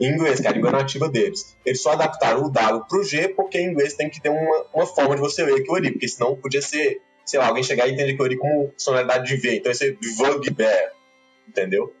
[0.00, 1.56] em inglês, que é a língua nativa deles.
[1.64, 4.66] Eles só adaptaram o W para o G, porque em inglês tem que ter uma,
[4.74, 7.86] uma forma de você ler aquilo ali, porque senão podia ser, sei lá, alguém chegar
[7.86, 10.92] e entender aquilo ali como sonoridade de V, então ia ser Bugbear,
[11.48, 11.92] entendeu?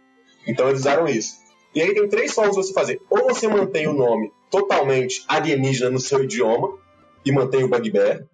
[0.46, 1.36] Então eles usaram isso.
[1.74, 3.00] E aí tem três formas de você fazer.
[3.10, 6.78] Ou você mantém o nome totalmente alienígena no seu idioma
[7.24, 8.24] e mantém o Bugbear,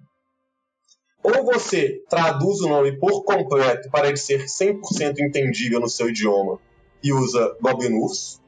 [1.22, 6.59] ou você traduz o nome por completo para ele ser 100% entendível no seu idioma
[7.03, 8.41] e usa Goblin Urso,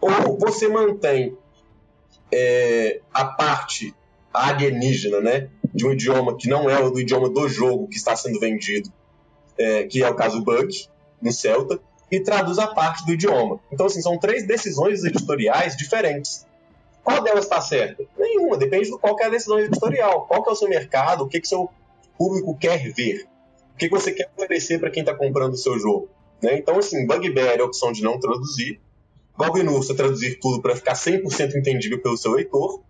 [0.00, 1.36] ou você mantém
[2.32, 3.94] é, a parte
[4.32, 8.14] alienígena, né, de um idioma que não é o do idioma do jogo que está
[8.14, 8.90] sendo vendido,
[9.58, 10.88] é, que é o caso Bug,
[11.20, 13.60] no Celta, e traduz a parte do idioma.
[13.72, 16.46] Então, assim, são três decisões editoriais diferentes.
[17.04, 18.04] Qual delas está certa?
[18.18, 21.40] Nenhuma, depende do qual é a decisão editorial, qual é o seu mercado, o que,
[21.40, 21.70] que seu
[22.18, 23.26] público quer ver,
[23.74, 26.08] o que, que você quer oferecer para quem está comprando o seu jogo.
[26.42, 26.58] Né?
[26.58, 28.80] Então, assim, Bugbear é a opção de não traduzir,
[29.46, 32.82] Gognusso traduzir tudo para ficar 100% entendível pelo seu leitor,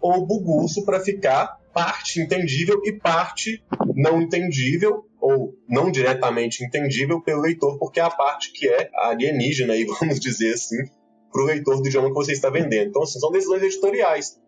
[0.00, 3.64] ou Bugurso para ficar parte entendível e parte
[3.96, 9.72] não entendível, ou não diretamente entendível pelo leitor, porque é a parte que é alienígena,
[9.74, 10.76] aí, vamos dizer assim,
[11.32, 12.90] para o leitor do idioma que você está vendendo.
[12.90, 14.38] Então, assim, são decisões editoriais.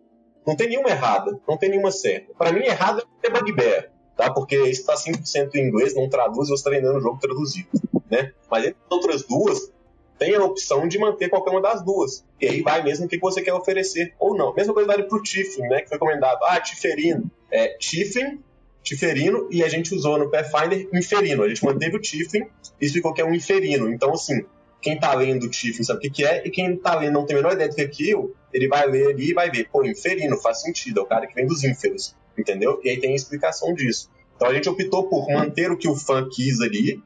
[0.47, 2.33] Não tem nenhuma errada, não tem nenhuma certa.
[2.35, 4.33] Para mim, errado é bugbear, tá?
[4.33, 7.69] Porque está 100% em inglês, não traduz, você está vendendo o jogo traduzido,
[8.09, 8.33] né?
[8.49, 9.73] Mas entre as outras duas,
[10.19, 12.25] tem a opção de manter qualquer uma das duas.
[12.41, 14.55] E aí vai mesmo o que você quer oferecer ou não.
[14.55, 15.83] Mesma coisa vale para o Tiflin, né?
[15.83, 16.39] Que foi comentado.
[16.45, 17.31] Ah, Tiferino.
[17.51, 18.41] É Tiflin,
[18.83, 21.43] Tiferino, e a gente usou no Pathfinder Inferino.
[21.43, 22.47] A gente manteve o Tiflin
[22.81, 23.91] e ficou que é um Inferino.
[23.91, 24.45] Então, assim,
[24.81, 27.27] quem tá lendo o Tiflin sabe o que, que é, e quem tá lendo não
[27.27, 29.69] tem a menor ideia do que é aquilo, ele vai ler ali e vai ver.
[29.71, 32.15] Pô, Inferino faz sentido, é o cara que vem dos Inferos.
[32.39, 32.81] Entendeu?
[32.85, 34.11] E aí tem a explicação disso.
[34.37, 37.03] Então a gente optou por manter o que o fã quis ali,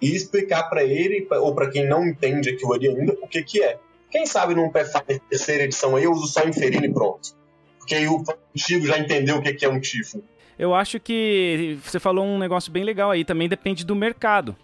[0.00, 3.62] e explicar para ele, ou para quem não entende aquilo ali ainda, o que que
[3.62, 3.78] é.
[4.10, 7.34] Quem sabe num Pathfinder terceira edição aí eu uso só inferino e pronto.
[7.78, 8.22] Porque aí o
[8.54, 10.22] antigo já entendeu o que é um tifo.
[10.58, 14.56] Eu acho que você falou um negócio bem legal aí, também depende do mercado.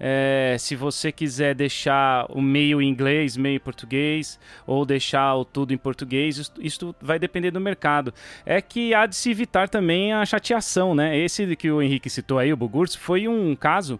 [0.00, 5.72] É, se você quiser deixar o meio em inglês, meio português, ou deixar o tudo
[5.72, 8.14] em português, isso, isso, vai depender do mercado.
[8.46, 11.18] É que há de se evitar também a chateação, né?
[11.18, 13.98] Esse que o Henrique citou aí, o Bugurso, foi um caso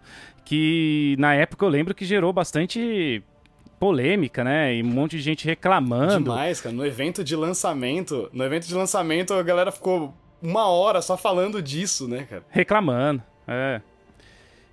[0.49, 3.21] que na época eu lembro que gerou bastante
[3.79, 4.73] polêmica, né?
[4.73, 6.23] E um monte de gente reclamando.
[6.23, 6.73] Demais, cara.
[6.75, 11.61] No evento de lançamento, no evento de lançamento a galera ficou uma hora só falando
[11.61, 12.41] disso, né, cara?
[12.49, 13.79] Reclamando, é.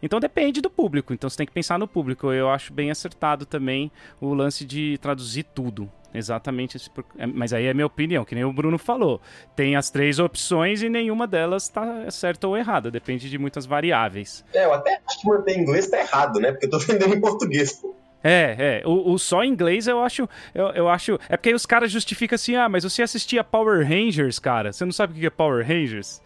[0.02, 2.32] Então depende do público, então você tem que pensar no público.
[2.32, 5.92] Eu acho bem acertado também o lance de traduzir tudo.
[6.14, 6.90] Exatamente esse.
[7.18, 9.20] É, mas aí é minha opinião, que nem o Bruno falou.
[9.54, 12.90] Tem as três opções e nenhuma delas está certa ou errada.
[12.90, 14.44] Depende de muitas variáveis.
[14.52, 16.52] É, eu até acho que manter em inglês tá errado, né?
[16.52, 17.94] Porque eu tô vendendo em português, pô.
[18.24, 18.82] É, é.
[18.84, 20.28] O, o, só inglês eu acho.
[20.54, 21.18] Eu, eu acho.
[21.28, 24.72] É porque aí os caras justificam assim: ah, mas você assistia Power Rangers, cara.
[24.72, 26.20] Você não sabe o que é Power Rangers?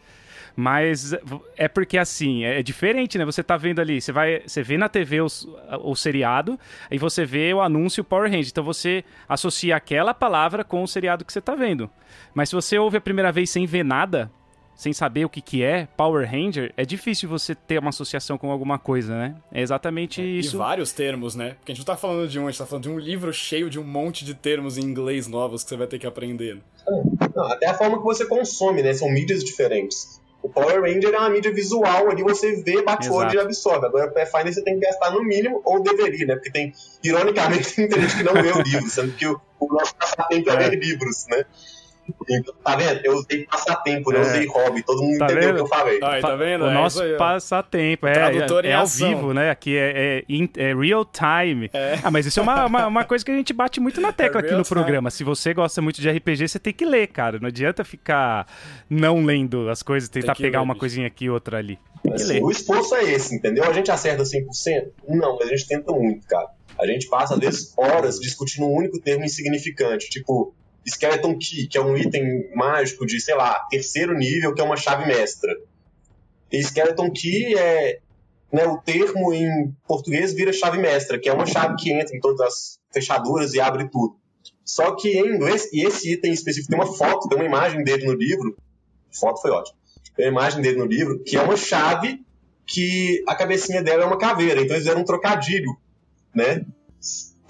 [0.56, 1.14] Mas
[1.56, 3.24] é porque assim, é diferente, né?
[3.24, 5.26] Você tá vendo ali, você vai, você vê na TV o,
[5.82, 6.58] o seriado
[6.90, 8.50] e você vê o anúncio Power Rangers.
[8.50, 11.90] Então você associa aquela palavra com o seriado que você tá vendo.
[12.34, 14.30] Mas se você ouve a primeira vez sem ver nada,
[14.80, 18.50] sem saber o que, que é Power Ranger, é difícil você ter uma associação com
[18.50, 19.36] alguma coisa, né?
[19.52, 20.56] É exatamente é, isso.
[20.56, 21.50] E vários termos, né?
[21.58, 23.30] Porque a gente não tá falando de um, a gente tá falando de um livro
[23.30, 26.62] cheio de um monte de termos em inglês novos que você vai ter que aprender.
[27.36, 28.94] Não, até a forma que você consome, né?
[28.94, 30.19] São mídias diferentes.
[30.42, 33.86] O Power Ranger é uma mídia visual ali, você vê, bate o olho e absorve.
[33.86, 36.34] Agora, o Pathfinder você tem que gastar no mínimo, ou deveria, né?
[36.34, 36.72] Porque tem,
[37.04, 40.56] ironicamente, tem gente que não lê o livro, sendo que o, o nosso passatempo é
[40.56, 41.44] ler livros, né?
[42.64, 43.00] Tá vendo?
[43.04, 44.14] Eu usei passatempo, é.
[44.14, 44.82] não usei hobby.
[44.82, 45.52] Todo mundo tá entendeu vendo?
[45.52, 46.00] o que eu falei.
[46.02, 46.64] Aí, tá vendo?
[46.64, 48.06] O é nosso passatempo.
[48.06, 49.50] É, é, é ao vivo, né?
[49.50, 51.70] Aqui é, é, é real time.
[51.72, 51.98] É.
[52.02, 54.40] Ah, mas isso é uma, uma, uma, coisa que a gente bate muito na tecla
[54.40, 54.74] aqui no time.
[54.74, 55.10] programa.
[55.10, 57.38] Se você gosta muito de RPG, você tem que ler, cara.
[57.38, 58.46] Não adianta ficar
[58.88, 60.80] não lendo as coisas, tentar pegar ler, uma bicho.
[60.80, 61.78] coisinha aqui e outra ali.
[62.12, 63.64] Assim, o esforço é esse, entendeu?
[63.64, 64.90] A gente acerta 100%?
[65.08, 66.48] Não, mas a gente tenta muito, cara.
[66.78, 70.08] A gente passa, às vezes, horas discutindo um único termo insignificante.
[70.08, 70.54] Tipo,
[70.90, 74.76] Skeleton Key, que é um item mágico de, sei lá, terceiro nível, que é uma
[74.76, 75.56] chave mestra.
[76.52, 78.00] E Skeleton Key é.
[78.52, 82.18] Né, o termo em português vira chave mestra, que é uma chave que entra em
[82.18, 84.16] todas as fechaduras e abre tudo.
[84.64, 88.06] Só que em inglês, e esse item específico tem uma foto, tem uma imagem dele
[88.06, 88.56] no livro.
[89.12, 89.76] Foto foi ótimo.
[90.16, 92.20] Tem uma imagem dele no livro, que é uma chave
[92.66, 94.60] que a cabecinha dela é uma caveira.
[94.60, 95.76] Então eles fizeram um trocadilho,
[96.34, 96.64] né?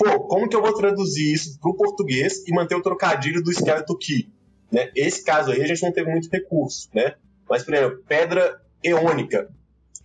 [0.00, 3.52] Pô, como que eu vou traduzir isso para o português e manter o trocadilho do
[3.52, 4.32] skeleton key?
[4.72, 4.90] Né?
[4.96, 7.16] Esse caso aí a gente não teve muito recurso, né?
[7.48, 9.50] Mas, por exemplo, pedra eônica,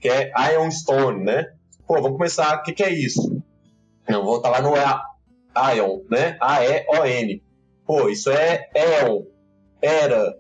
[0.02, 1.54] que é Ion Stone, né?
[1.88, 3.42] Pô, vamos começar, o que, que é isso?
[4.08, 6.36] Não, vou voltar lá no Ion, né?
[6.42, 7.42] A-E-O-N.
[7.86, 9.22] Pô, isso é Eon,
[9.82, 10.36] Era,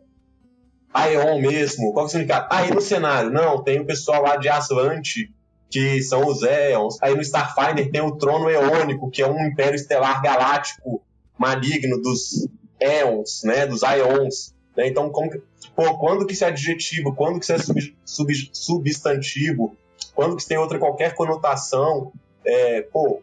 [1.11, 2.47] Ion mesmo, qual que o significado?
[2.51, 5.33] Aí no cenário, não, tem o pessoal lá de Aslante,
[5.69, 6.97] que são os Éons.
[7.01, 11.01] Aí no Starfinder tem o Trono Eônico, que é um império estelar galáctico
[11.37, 12.47] maligno dos
[12.79, 14.53] Éons, né, dos Ions.
[14.75, 14.87] Né?
[14.87, 15.41] Então, como que,
[15.75, 19.75] pô, quando que isso é adjetivo, quando que isso é sub, sub, substantivo,
[20.13, 22.11] quando que isso tem outra qualquer conotação,
[22.45, 23.21] é, pô,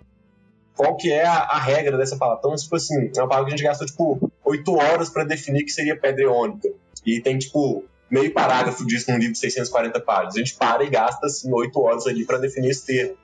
[0.77, 2.41] qual que é a, a, regra dessa palavra?
[2.41, 5.65] Então, tipo assim, é uma palavra que a gente gastou, tipo, oito horas para definir
[5.65, 6.69] que seria pedra eônica.
[7.05, 10.37] E tem, tipo, meio parágrafo disso num livro de 640 páginas.
[10.37, 13.17] A gente para e gasta, assim, oito horas ali para definir esse termo,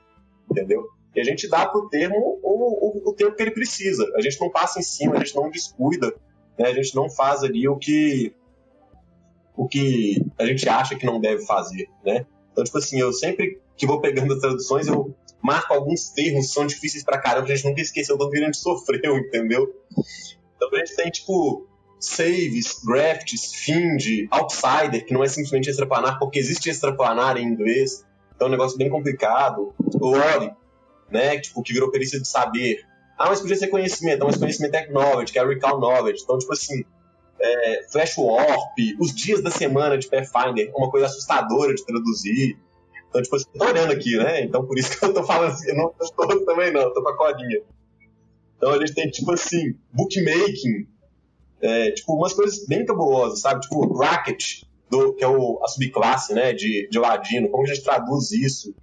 [0.49, 0.87] entendeu?
[1.15, 4.03] E a gente dá termo o, o, o, tempo que ele precisa.
[4.15, 6.11] A gente não passa em cima, a gente não descuida,
[6.57, 6.69] né?
[6.69, 8.33] A gente não faz ali o que
[9.55, 12.25] o que a gente acha que não deve fazer, né?
[12.51, 16.53] Então, tipo assim, eu sempre que vou pegando as traduções, eu marco alguns termos que
[16.53, 19.71] são difíceis pra caramba, a gente nunca esqueceu do que a gente sofreu, entendeu?
[20.55, 21.68] Então a gente tem, tipo,
[21.99, 28.47] saves, grafts, find, outsider, que não é simplesmente extraplanar, porque existe extraplanar em inglês, então
[28.47, 29.73] é um negócio bem complicado.
[29.99, 30.53] Lore,
[31.11, 32.85] né, tipo, que virou perícia de saber.
[33.17, 36.23] Ah, mas podia ser conhecimento, mas conhecimento é knowledge, que é recall knowledge.
[36.23, 36.85] Então, tipo assim,
[37.39, 42.57] é, Flash Warp, os dias da semana de Pathfinder, uma coisa assustadora de traduzir.
[43.09, 44.41] Então, tipo assim, tô olhando aqui, né?
[44.43, 47.09] Então, por isso que eu tô falando assim, eu não tô também não, tô com
[47.09, 47.61] a codinha.
[48.55, 50.87] Então, a gente tem, tipo assim, bookmaking,
[51.61, 53.61] é, tipo, umas coisas bem cabulosas, sabe?
[53.61, 57.83] Tipo, Racket, do, que é o, a subclasse, né, de, de Ladino, como a gente
[57.83, 58.73] traduz isso?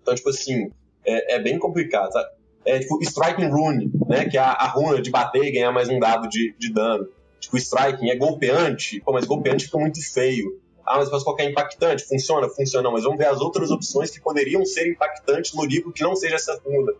[0.00, 0.70] Então, tipo assim,
[1.04, 2.28] é, é bem complicado, sabe?
[2.64, 5.88] É tipo, Striking Rune, né, que é a, a runa de bater e ganhar mais
[5.88, 7.06] um dado de, de dano.
[7.38, 10.60] Tipo, Striking é golpeante, pô, mas golpeante fica muito feio.
[10.86, 12.04] Ah, mas posso colocar impactante?
[12.04, 12.48] Funciona?
[12.48, 16.14] Funciona, mas vamos ver as outras opções que poderiam ser impactantes no livro que não
[16.14, 16.92] seja essa runa.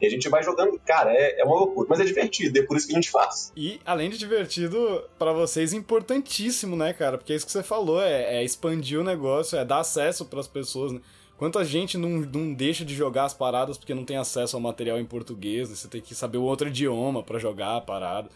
[0.00, 2.76] E a gente vai jogando, cara, é, é uma loucura, mas é divertido, é por
[2.76, 3.52] isso que a gente faz.
[3.56, 7.16] E, além de divertido, para vocês, importantíssimo, né, cara?
[7.16, 10.40] Porque é isso que você falou, é, é expandir o negócio, é dar acesso para
[10.40, 11.00] as pessoas, né?
[11.36, 15.00] Quanta gente não, não deixa de jogar as paradas porque não tem acesso ao material
[15.00, 15.74] em português, né?
[15.74, 18.28] Você tem que saber o outro idioma para jogar a parada.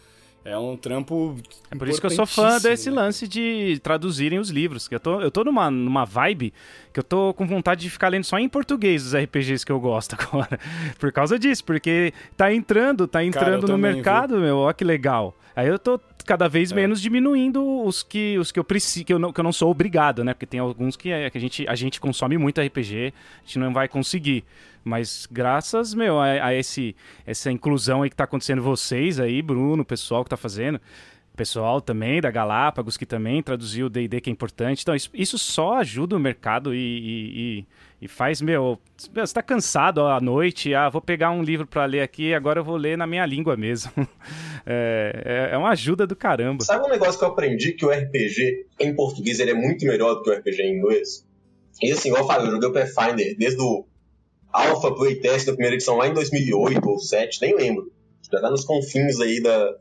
[0.43, 1.35] É um trampo.
[1.69, 2.95] É por isso que eu sou fã desse né?
[2.95, 4.87] lance de traduzirem os livros.
[4.87, 6.53] Que eu tô, eu tô numa, numa vibe
[6.93, 9.79] que eu tô com vontade de ficar lendo só em português os RPGs que eu
[9.79, 10.59] gosto agora.
[10.97, 14.41] Por causa disso, porque tá entrando, tá entrando Cara, no mercado, viu?
[14.41, 14.57] meu.
[14.57, 15.35] Ó, que legal.
[15.55, 16.75] Aí eu tô cada vez é.
[16.75, 19.71] menos diminuindo os que, os que eu preciso, que eu, não, que eu não sou
[19.71, 20.33] obrigado, né?
[20.33, 23.13] Porque tem alguns que, é, que a, gente, a gente consome muito RPG,
[23.43, 24.45] a gente não vai conseguir.
[24.83, 29.81] Mas graças, meu, a, a esse, essa inclusão aí que tá acontecendo vocês aí, Bruno,
[29.81, 30.79] o pessoal que tá fazendo,
[31.39, 34.81] pessoal também da Galápagos, que também traduziu o D&D, que é importante.
[34.81, 36.79] Então, isso, isso só ajuda o mercado e,
[37.61, 37.65] e,
[38.01, 42.01] e faz, meu, você está cansado à noite, ah, vou pegar um livro para ler
[42.01, 43.89] aqui, agora eu vou ler na minha língua mesmo.
[44.67, 46.65] é, é, é, uma ajuda do caramba.
[46.65, 50.15] Sabe um negócio que eu aprendi, que o RPG em português ele é muito melhor
[50.15, 51.25] do que o RPG em inglês?
[51.81, 53.85] E assim, igual eu falei, eu joguei o Pathfinder desde o
[54.51, 57.89] Alpha Playtest da primeira edição lá em 2008 ou 2007, nem lembro.
[58.29, 59.73] Já tá nos confins aí da,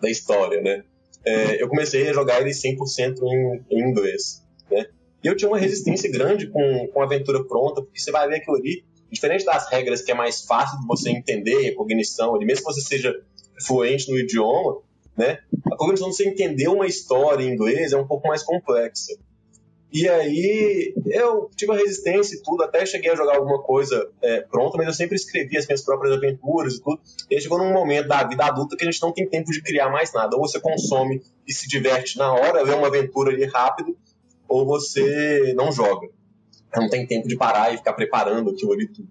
[0.00, 0.82] da história, né?
[1.24, 4.86] É, eu comecei a jogar ele 100% em, em inglês, né?
[5.22, 8.36] E eu tinha uma resistência grande com, com a aventura pronta, porque você vai ver
[8.36, 12.46] aquilo ali, diferente das regras que é mais fácil de você entender, a cognição ali,
[12.46, 13.14] mesmo que você seja
[13.66, 14.80] fluente no idioma,
[15.16, 15.40] né?
[15.70, 19.14] A cognição de você entender uma história em inglês é um pouco mais complexa.
[19.92, 24.40] E aí eu tive a resistência e tudo, até cheguei a jogar alguma coisa é,
[24.40, 27.00] pronta, mas eu sempre escrevi as minhas próprias aventuras e tudo.
[27.28, 29.60] E aí chegou num momento da vida adulta que a gente não tem tempo de
[29.60, 30.36] criar mais nada.
[30.36, 33.96] Ou você consome e se diverte na hora, vê uma aventura ali rápido,
[34.48, 36.08] ou você não joga.
[36.76, 39.08] Não tem tempo de parar e ficar preparando aquilo ali tudo.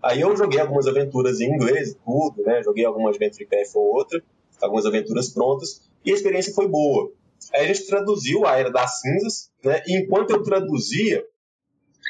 [0.00, 2.62] Aí eu joguei algumas aventuras em inglês tudo, né?
[2.62, 4.22] Joguei algumas Adventure Path ou outra,
[4.62, 7.10] algumas aventuras prontas, e a experiência foi boa.
[7.52, 9.82] Aí a gente traduziu a Era das Cinzas, né?
[9.86, 11.24] E enquanto eu traduzia,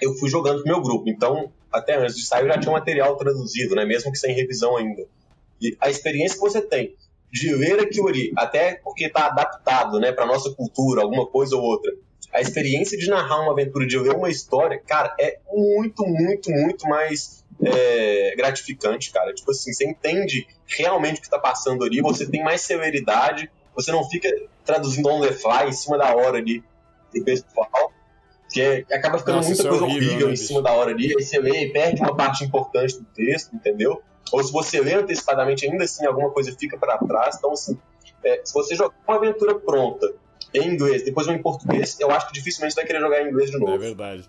[0.02, 1.08] eu fui jogando pro meu grupo.
[1.08, 3.84] Então, até antes de sair, eu já tinha material traduzido, né?
[3.84, 5.06] Mesmo que sem revisão ainda.
[5.60, 6.94] E a experiência que você tem
[7.34, 11.62] de ler aquilo ali, até porque está adaptado, né, para nossa cultura, alguma coisa ou
[11.62, 11.92] outra.
[12.32, 16.86] A experiência de narrar uma aventura, de ler uma história, cara, é muito, muito, muito
[16.86, 19.34] mais é, gratificante, cara.
[19.34, 23.92] Tipo assim, você entende realmente o que está passando ali, você tem mais severidade, você
[23.92, 24.28] não fica
[24.64, 26.62] traduzindo on the fly em cima da hora ali
[27.14, 27.92] do pessoal,
[28.52, 31.06] que acaba ficando Nossa, muita é coisa horrível, horrível né, em cima da hora ali,
[31.06, 34.02] aí você lê e perde uma parte importante do texto, entendeu?
[34.32, 37.36] Ou se você lê antecipadamente, ainda assim alguma coisa fica para trás.
[37.36, 37.78] Então, assim,
[38.24, 40.12] é, se você jogar uma aventura pronta
[40.52, 43.28] em inglês, depois uma em português, eu acho que dificilmente você vai querer jogar em
[43.28, 43.74] inglês de novo.
[43.74, 44.28] É verdade.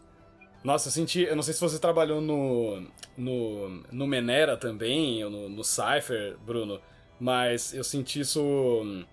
[0.63, 1.21] Nossa, eu senti.
[1.21, 2.83] Eu não sei se você trabalhou no.
[3.15, 6.81] no, no Menera também, ou no, no Cypher, Bruno,
[7.19, 9.05] mas eu senti isso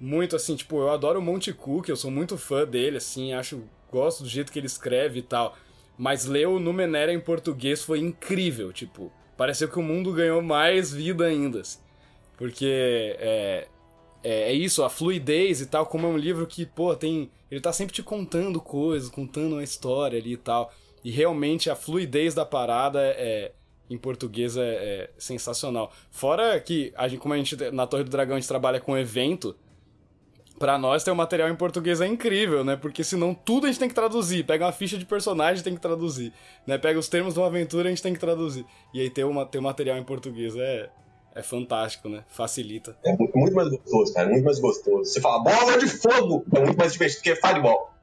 [0.00, 3.62] muito assim, tipo, eu adoro o Monte Cook, eu sou muito fã dele, assim, acho,
[3.90, 5.56] gosto do jeito que ele escreve e tal.
[5.98, 10.92] Mas ler o Numenera em português foi incrível, tipo, pareceu que o mundo ganhou mais
[10.92, 11.60] vida ainda.
[11.60, 11.78] Assim.
[12.36, 12.66] Porque
[13.18, 13.68] é,
[14.22, 17.30] é, é, isso, a fluidez e tal, como é um livro que, pô, tem.
[17.50, 20.72] Ele tá sempre te contando coisas, contando uma história ali e tal.
[21.04, 23.52] E realmente a fluidez da parada é,
[23.88, 25.92] em português é, é sensacional.
[26.10, 28.98] Fora que, a gente, como a gente na Torre do Dragão a gente trabalha com
[28.98, 29.56] evento,
[30.58, 32.76] para nós ter o um material em português é incrível, né?
[32.76, 34.44] Porque senão tudo a gente tem que traduzir.
[34.44, 36.32] Pega uma ficha de personagem tem que traduzir.
[36.66, 36.78] Né?
[36.78, 38.64] Pega os termos de uma aventura a gente tem que traduzir.
[38.92, 40.88] E aí ter, uma, ter o material em português é,
[41.34, 42.24] é fantástico, né?
[42.28, 42.96] Facilita.
[43.04, 44.28] É muito mais gostoso, cara.
[44.28, 45.04] Muito mais gostoso.
[45.04, 46.44] Você fala bola de fogo!
[46.54, 47.94] É muito mais divertido que fireball.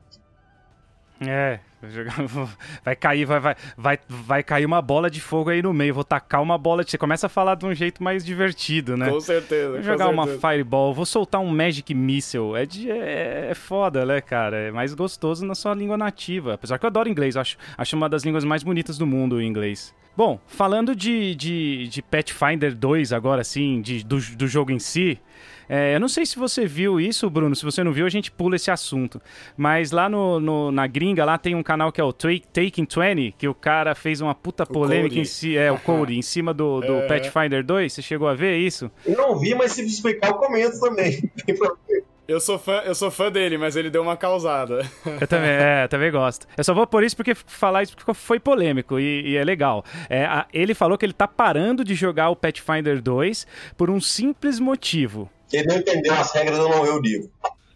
[1.22, 1.60] É,
[2.84, 5.94] vai cair, vai, vai, vai, vai cair uma bola de fogo aí no meio.
[5.94, 6.92] Vou tacar uma bola de.
[6.92, 9.10] Você começa a falar de um jeito mais divertido, né?
[9.10, 9.72] Com certeza.
[9.72, 10.10] Vou jogar certeza.
[10.12, 12.56] uma Fireball, vou soltar um Magic Missile.
[12.56, 14.58] É, de, é, é, foda, né, cara?
[14.58, 16.54] É mais gostoso na sua língua nativa.
[16.54, 19.42] Apesar que eu adoro inglês, acho, acho uma das línguas mais bonitas do mundo o
[19.42, 19.94] inglês.
[20.16, 25.20] Bom, falando de, de, de Pathfinder 2 agora, sim, de, do, do jogo em si.
[25.68, 27.56] É, eu não sei se você viu isso, Bruno.
[27.56, 29.20] Se você não viu, a gente pula esse assunto.
[29.58, 33.36] Mas lá no, no na gringa, lá tem um canal que é o Taking 20,
[33.38, 36.82] que o cara fez uma puta polêmica em si, é, o Cody, em cima do,
[36.82, 37.08] do é.
[37.08, 37.92] Pathfinder 2.
[37.92, 38.92] Você chegou a ver isso?
[39.06, 41.32] Eu não vi, mas se explicar, eu comento também.
[42.26, 44.90] Eu sou, fã, eu sou fã dele, mas ele deu uma causada.
[45.20, 46.48] Eu também, é, também gosto.
[46.56, 49.84] Eu só vou por isso porque falar isso porque foi polêmico e, e é legal.
[50.10, 53.46] É, a, ele falou que ele tá parando de jogar o Pathfinder 2
[53.76, 55.30] por um simples motivo.
[55.52, 57.30] Ele não entendeu as regras, eu não eu digo.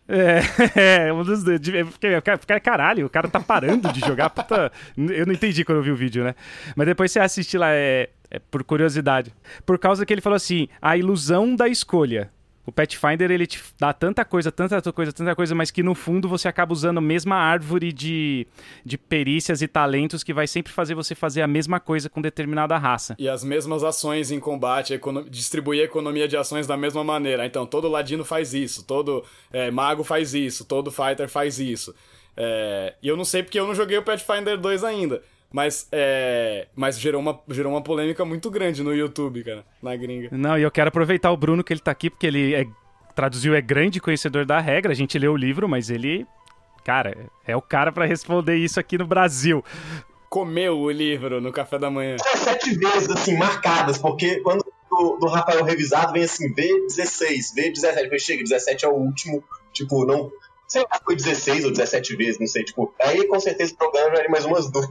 [0.07, 0.39] É,
[1.07, 1.43] é, um dos.
[1.43, 4.29] Porque, caralho, o cara tá parando de jogar.
[4.29, 6.33] Puta, eu não entendi quando eu vi o vídeo, né?
[6.75, 9.33] Mas depois você assiste lá, é, é por curiosidade.
[9.65, 12.31] Por causa que ele falou assim: a ilusão da escolha.
[12.67, 16.27] O Pathfinder, ele te dá tanta coisa, tanta coisa, tanta coisa, mas que no fundo
[16.27, 18.45] você acaba usando a mesma árvore de,
[18.83, 22.77] de perícias e talentos que vai sempre fazer você fazer a mesma coisa com determinada
[22.77, 23.15] raça.
[23.17, 27.45] E as mesmas ações em combate, econo distribuir a economia de ações da mesma maneira.
[27.45, 31.95] Então, todo ladino faz isso, todo é, mago faz isso, todo fighter faz isso.
[32.35, 35.23] É, e eu não sei porque eu não joguei o Pathfinder 2 ainda.
[35.51, 40.29] Mas, é, mas gerou, uma, gerou uma polêmica muito grande no YouTube, cara, na gringa.
[40.31, 42.67] Não, e eu quero aproveitar o Bruno que ele tá aqui, porque ele é,
[43.15, 44.91] traduziu, é grande conhecedor da regra.
[44.91, 46.27] A gente leu o livro, mas ele,
[46.83, 49.63] cara, é o cara para responder isso aqui no Brasil.
[50.29, 52.17] Comeu o livro no café da manhã.
[52.33, 57.95] É, sete vezes, assim, marcadas, porque quando do, do Rafael revisado vem assim, V16, V17.
[58.03, 60.31] Depois chega, 17 é o último, tipo, não.
[60.67, 62.93] Sei lá, foi 16 ou 17 vezes, não sei, tipo.
[63.01, 64.89] Aí com certeza o programa já mais umas duas.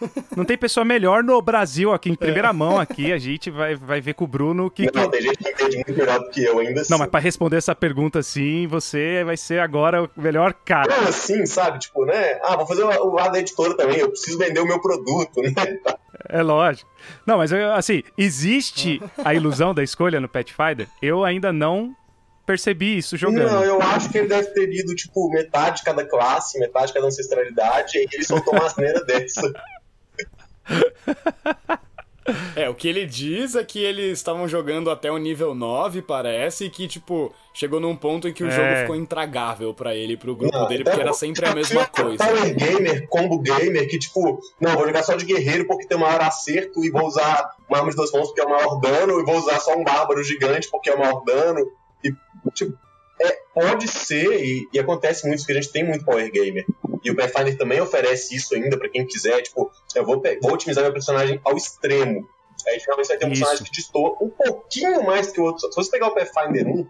[0.36, 3.12] Não tem pessoa melhor no Brasil aqui, em primeira mão aqui.
[3.12, 4.90] A gente vai, vai ver com o Bruno que.
[4.92, 6.82] Não, tem gente que entende muito melhor do que eu ainda.
[6.90, 10.96] Não, mas pra responder essa pergunta assim, você vai ser agora o melhor cara.
[10.96, 11.78] Não, assim, sabe?
[11.78, 12.38] Tipo, né?
[12.42, 15.52] Ah, vou fazer o lado da editora também, eu preciso vender o meu produto, né?
[16.28, 16.90] É lógico.
[17.26, 20.88] Não, mas assim, existe a ilusão da escolha no Pathfinder?
[21.02, 21.94] Eu ainda não
[22.46, 23.50] percebi isso jogando.
[23.50, 26.94] Não, eu acho que ele deve ter lido, tipo, metade de cada classe, metade de
[26.94, 29.52] cada ancestralidade, e ele soltou uma asneira dessa.
[32.56, 36.64] É, o que ele diz é que eles estavam jogando até o nível 9, parece,
[36.64, 38.50] e que, tipo, chegou num ponto em que o é.
[38.50, 42.24] jogo ficou intragável para ele, pro grupo não, dele, porque era sempre a mesma coisa.
[42.24, 46.00] Power gamer, combo gamer, que, tipo, não, vou jogar só de guerreiro porque tem o
[46.00, 49.20] maior acerto, e vou usar uma arma de duas mãos porque é o maior dano,
[49.20, 51.60] e vou usar só um bárbaro gigante porque é o maior dano,
[52.02, 52.10] e,
[52.54, 52.78] tipo,
[53.20, 56.66] é, pode ser, e, e, acontece muito, porque a gente tem muito Power Gamer.
[57.02, 59.40] E o Pathfinder também oferece isso ainda para quem quiser.
[59.42, 62.28] Tipo, eu vou, vou otimizar meu personagem ao extremo.
[62.66, 63.40] Aí finalmente vai ter um isso.
[63.40, 65.70] personagem que destoa um pouquinho mais que o outro.
[65.70, 66.86] Se você pegar o Pathfinder 1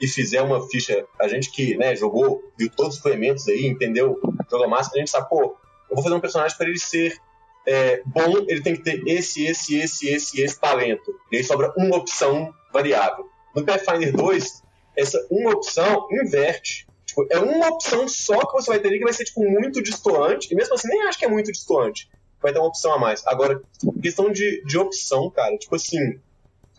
[0.00, 4.18] e fizer uma ficha, a gente que né, jogou, viu todos os elementos aí, entendeu?
[4.50, 5.56] Joga massa, a gente sabe, pô,
[5.90, 7.20] eu vou fazer um personagem para ele ser
[7.66, 11.14] é, bom, ele tem que ter esse, esse, esse, esse, esse talento.
[11.30, 13.28] E aí sobra uma opção variável.
[13.54, 14.62] No Pathfinder 2,
[14.96, 16.86] essa uma opção inverte.
[17.04, 19.82] Tipo, é uma opção só que você vai ter ali que vai ser tipo, muito
[19.82, 22.08] distoante, e mesmo assim nem acho que é muito distoante.
[22.40, 23.26] Vai ter uma opção a mais.
[23.26, 23.60] Agora,
[24.00, 26.20] questão de, de opção, cara, tipo assim,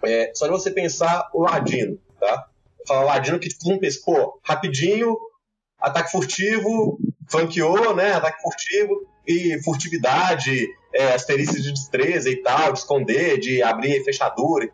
[0.03, 2.47] é, só de você pensar o Ladino, tá?
[2.87, 5.17] Falar Ladino que tipo, um pensa, pô, rapidinho,
[5.79, 6.97] ataque furtivo,
[7.29, 8.13] flanqueou, né?
[8.13, 14.69] Ataque furtivo e furtividade, é, asterisco de destreza e tal, de esconder, de abrir fechadura.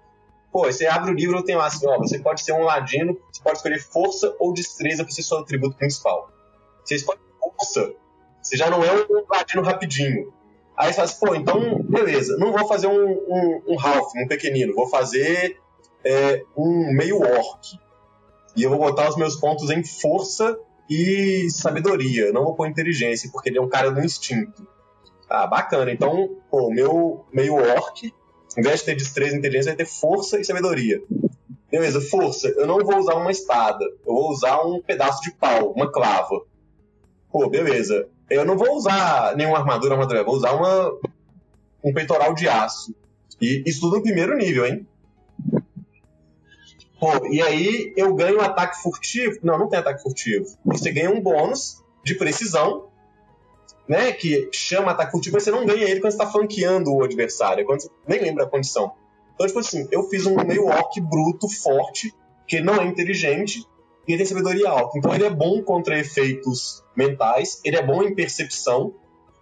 [0.52, 3.42] Pô, você abre o livro tem lá assim, ó, você pode ser um ladino, você
[3.42, 6.32] pode escolher força ou destreza para ser seu atributo principal.
[6.84, 7.94] Você escolhe força,
[8.42, 10.34] você já não é um ladino rapidinho.
[10.76, 14.28] Aí você fala assim, pô, então, beleza, não vou fazer um, um, um half, um
[14.28, 15.60] pequenino, vou fazer
[16.04, 17.78] é, um meio orc.
[18.56, 20.58] E eu vou botar os meus pontos em força
[20.90, 24.68] e sabedoria, não vou pôr inteligência, porque ele é um cara do instinto.
[25.30, 25.92] Ah, bacana.
[25.92, 28.14] Então, pô, meu meio orc
[28.56, 31.02] em vez de ter destreza e inteligência, vai ter força e sabedoria.
[31.70, 32.48] Beleza, força.
[32.50, 33.84] Eu não vou usar uma espada.
[34.06, 36.42] Eu vou usar um pedaço de pau, uma clava.
[37.32, 38.08] Pô, beleza.
[38.30, 40.20] Eu não vou usar nenhuma armadura, armadura.
[40.20, 40.98] Eu vou usar uma,
[41.84, 42.96] um peitoral de aço.
[43.42, 44.88] E isso tudo no primeiro nível, hein?
[47.00, 49.38] Pô, e aí eu ganho ataque furtivo.
[49.44, 50.48] Não, não tem ataque furtivo.
[50.66, 52.87] Você ganha um bônus de precisão
[53.88, 57.04] né, que chama ataque furtivo, mas você não ganha ele quando você tá flanqueando o
[57.04, 58.92] adversário, quando você nem lembra a condição.
[59.34, 62.14] Então, tipo assim, eu fiz um meio orc bruto, forte,
[62.46, 63.66] que não é inteligente,
[64.08, 64.98] e ele tem sabedoria alta.
[64.98, 68.94] Então ele é bom contra efeitos mentais, ele é bom em percepção,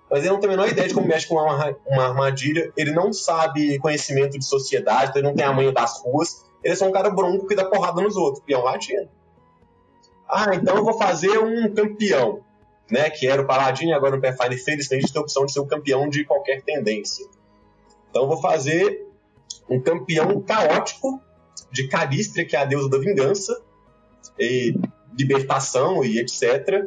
[0.10, 2.92] mas ele não tem a menor ideia de como mexe com uma, uma armadilha, ele
[2.92, 6.76] não sabe conhecimento de sociedade, então ele não tem a manha das ruas, ele é
[6.76, 9.08] só um cara bronco que dá porrada nos outros, e é um ladino.
[10.28, 12.45] Ah, então eu vou fazer um campeão
[12.90, 15.66] né, que era o Paladin, agora no Pathfinder, felizmente tem a opção de ser o
[15.66, 17.26] campeão de qualquer tendência.
[18.10, 19.06] Então vou fazer
[19.70, 21.22] um campeão caótico
[21.72, 23.60] de Calistria, que é a deusa da vingança,
[24.40, 24.74] e
[25.18, 26.86] libertação e etc.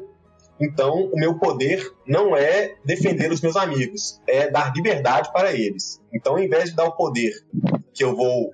[0.61, 6.01] Então, o meu poder não é defender os meus amigos, é dar liberdade para eles.
[6.12, 7.32] Então, ao invés de dar o poder
[7.94, 8.53] que eu vou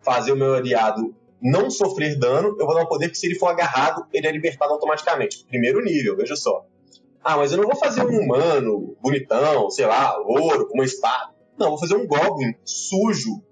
[0.00, 3.34] fazer o meu aliado não sofrer dano, eu vou dar um poder que se ele
[3.34, 5.44] for agarrado, ele é libertado automaticamente.
[5.46, 6.64] Primeiro nível, veja só.
[7.22, 11.34] Ah, mas eu não vou fazer um humano bonitão, sei lá, ouro, com uma espada.
[11.58, 13.42] Não, vou fazer um goblin sujo,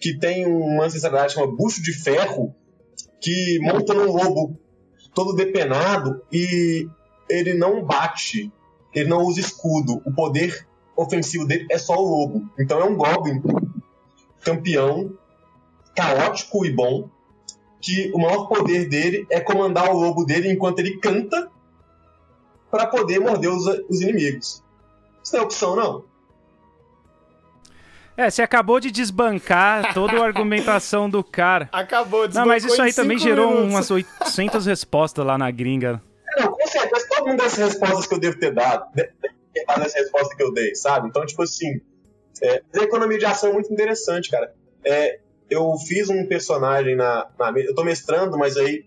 [0.00, 2.54] que tem uma ancestralidade chamada bucho de ferro,
[3.20, 4.58] que monta num lobo
[5.14, 6.88] todo depenado e
[7.28, 8.52] ele não bate,
[8.94, 10.00] ele não usa escudo.
[10.06, 10.66] O poder
[10.96, 12.48] ofensivo dele é só o lobo.
[12.58, 13.42] Então é um goblin
[14.40, 15.12] campeão,
[15.94, 17.10] caótico e bom,
[17.80, 21.50] que o maior poder dele é comandar o lobo dele enquanto ele canta
[22.70, 24.62] para poder morder os, os inimigos.
[25.22, 26.04] Isso não é opção, não.
[28.16, 31.68] É, você acabou de desbancar toda a argumentação do cara.
[31.72, 33.70] Acabou de Não, mas isso aí também gerou minutos.
[33.70, 36.02] umas 800 respostas lá na gringa.
[36.36, 39.12] Não, com certeza, todo mundo dessas respostas que eu devo ter dado, deve
[39.54, 41.08] ter dado essa resposta que eu dei, sabe?
[41.08, 41.80] Então, tipo assim,
[42.42, 44.52] é, a economia de ação é muito interessante, cara.
[44.84, 45.20] É,
[45.50, 47.50] eu fiz um personagem na, na.
[47.60, 48.84] Eu tô mestrando, mas aí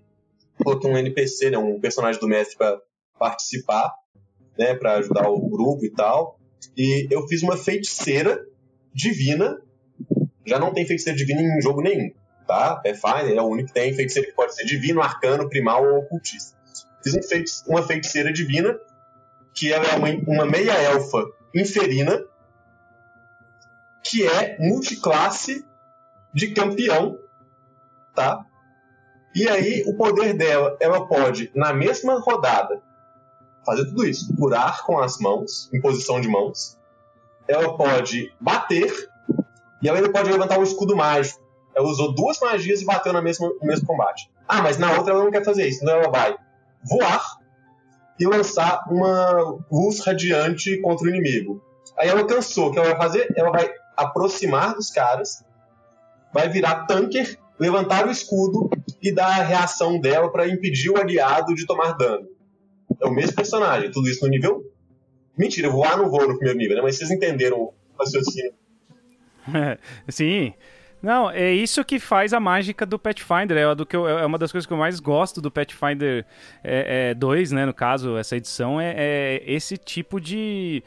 [0.64, 2.80] coloquei um NPC, né, um personagem do mestre para
[3.18, 3.94] participar,
[4.58, 6.40] né, para ajudar o grupo e tal.
[6.78, 8.46] E eu fiz uma feiticeira
[8.94, 9.60] divina.
[10.46, 12.12] Já não tem feiticeira divina em jogo nenhum,
[12.48, 12.76] tá?
[12.76, 16.58] Pathfinder é o único que tem feiticeira que pode ser divino, arcano, primal ou ocultista.
[17.04, 18.78] Fiz um feiti uma feiticeira divina,
[19.54, 22.24] que ela é uma, uma meia elfa inferina,
[24.04, 25.64] que é multiclasse
[26.34, 27.18] de campeão,
[28.16, 28.46] tá?
[29.34, 32.82] E aí, o poder dela, ela pode, na mesma rodada,
[33.66, 34.36] fazer tudo isso.
[34.36, 36.78] Curar com as mãos, em posição de mãos.
[37.48, 38.92] Ela pode bater,
[39.82, 41.42] e ela pode levantar um escudo mágico.
[41.76, 44.30] Ela usou duas magias e bateu na mesma, no mesmo combate.
[44.48, 45.82] Ah, mas na outra ela não quer fazer isso.
[45.82, 46.36] Então ela vai
[46.84, 47.38] voar
[48.20, 51.64] e lançar uma luz radiante contra o inimigo.
[51.98, 52.68] Aí ela cansou.
[52.68, 53.34] O que ela vai fazer?
[53.36, 55.44] Ela vai aproximar dos caras
[56.34, 58.70] vai virar tanker, levantar o escudo
[59.02, 62.28] e dar a reação dela para impedir o aliado de tomar dano.
[63.00, 64.64] É o mesmo personagem, tudo isso no nível.
[65.38, 66.82] Mentira, voar não voa no primeiro nível, né?
[66.82, 68.54] Mas vocês entenderam o raciocínio.
[70.10, 70.54] Sim.
[71.02, 73.58] Não, é isso que faz a mágica do Pathfinder.
[73.58, 76.26] É, do que eu, é uma das coisas que eu mais gosto do Pathfinder
[76.64, 77.66] é, é 2, né?
[77.66, 80.84] No caso, essa edição, é, é esse tipo de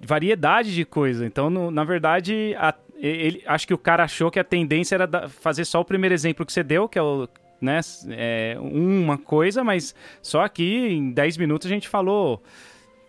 [0.00, 1.26] variedade de coisa.
[1.26, 2.74] Então, no, na verdade, a,
[3.06, 6.46] ele, acho que o cara achou que a tendência era fazer só o primeiro exemplo
[6.46, 7.28] que você deu, que é o
[7.60, 7.80] né,
[8.10, 12.42] é, uma coisa, mas só aqui em 10 minutos a gente falou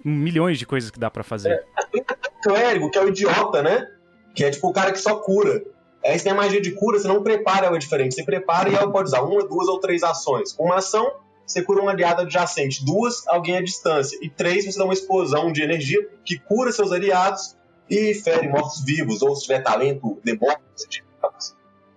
[0.04, 1.50] milhões de coisas que dá para fazer.
[1.50, 3.88] É, tem o clérigo, que é o idiota, né?
[4.34, 5.64] Que é tipo o cara que só cura.
[6.06, 8.16] Aí você tem a magia de cura, você não prepara ela diferente.
[8.16, 10.56] Você prepara e ela pode usar uma, duas ou três ações.
[10.60, 11.12] Uma ação,
[11.46, 12.86] você cura um aliado adjacente.
[12.86, 14.18] Duas, alguém à distância.
[14.22, 17.58] E três, você dá uma explosão de energia que cura seus aliados
[17.90, 20.60] e fere mortos-vivos, ou se tiver talento, demônios.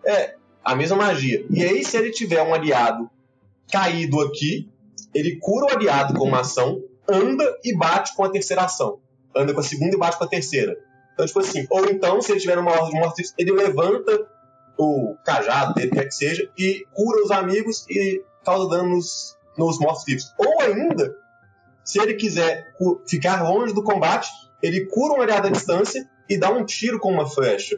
[0.05, 1.45] É, a mesma magia.
[1.51, 3.11] E aí, se ele tiver um aliado
[3.70, 4.70] caído aqui,
[5.14, 9.01] ele cura o aliado com uma ação, anda e bate com a terceira ação.
[9.34, 10.76] Anda com a segunda e bate com a terceira.
[11.14, 14.26] Então, tipo assim, ou então, se ele tiver uma ordem de mortos ele levanta
[14.78, 19.78] o cajado dele, quer que seja, e cura os amigos e causa dano nos, nos
[19.80, 20.32] mortos-vivos.
[20.39, 21.16] Ou ainda,
[21.82, 22.72] se ele quiser
[23.07, 24.28] ficar longe do combate,
[24.62, 27.76] ele cura um aliado à distância e dá um tiro com uma flecha.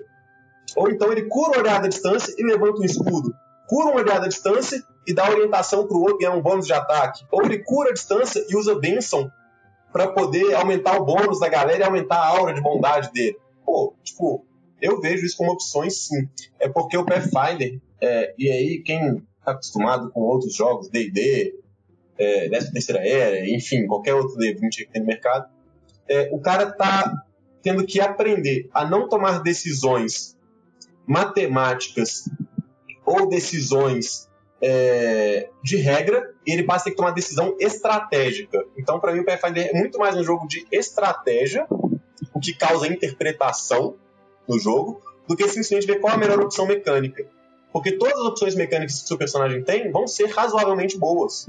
[0.76, 3.34] Ou então ele cura um aliado à distância e levanta um escudo.
[3.66, 6.72] Cura um aliado à distância e dá orientação para o outro ganhar um bônus de
[6.72, 7.24] ataque.
[7.30, 9.30] Ou ele cura a distância e usa Benção
[9.92, 13.36] para poder aumentar o bônus da galera e aumentar a aura de bondade dele.
[13.64, 14.44] Pô, tipo,
[14.80, 16.28] eu vejo isso como opções sim.
[16.58, 21.58] É porque o Pathfinder, é, e aí quem está acostumado com outros jogos, D&D,
[22.18, 25.48] é, 13 terceira era, enfim, qualquer outro D20 que tem no mercado,
[26.10, 27.24] é, o cara está
[27.62, 30.36] tendo que aprender a não tomar decisões
[31.06, 32.28] matemáticas
[33.06, 34.28] ou decisões
[34.60, 38.64] é, de regra, ele passa a ter que tomar decisão estratégica.
[38.76, 41.66] Então, para mim, o Pathfinder é muito mais um jogo de estratégia,
[42.34, 43.96] o que causa interpretação
[44.48, 47.26] no jogo, do que simplesmente ver qual a melhor opção mecânica.
[47.72, 51.48] Porque todas as opções mecânicas que o seu personagem tem vão ser razoavelmente boas,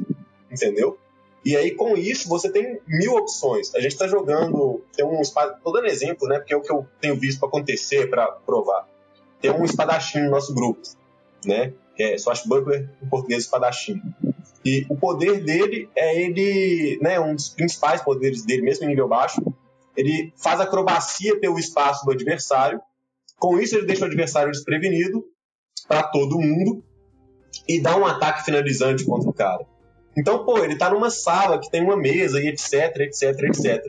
[0.52, 0.98] entendeu?
[1.44, 3.74] E aí, com isso, você tem mil opções.
[3.74, 4.82] A gente está jogando.
[4.96, 5.60] Tem um espada.
[5.64, 6.38] Tô dando exemplo, né?
[6.38, 8.88] Porque é o que eu tenho visto acontecer para provar.
[9.40, 10.82] Tem um espadachim no nosso grupo,
[11.44, 11.74] né?
[11.96, 14.00] Que é Swashbuckler, em português, espadachim.
[14.64, 17.00] E o poder dele é ele.
[17.02, 19.42] Né, um dos principais poderes dele, mesmo em nível baixo.
[19.98, 22.80] Ele faz acrobacia pelo espaço do adversário.
[23.40, 25.26] Com isso, ele deixa o adversário desprevenido
[25.88, 26.84] para todo mundo
[27.68, 29.66] e dá um ataque finalizante contra o cara.
[30.18, 33.84] Então, pô, ele tá numa sala que tem uma mesa e etc, etc, etc.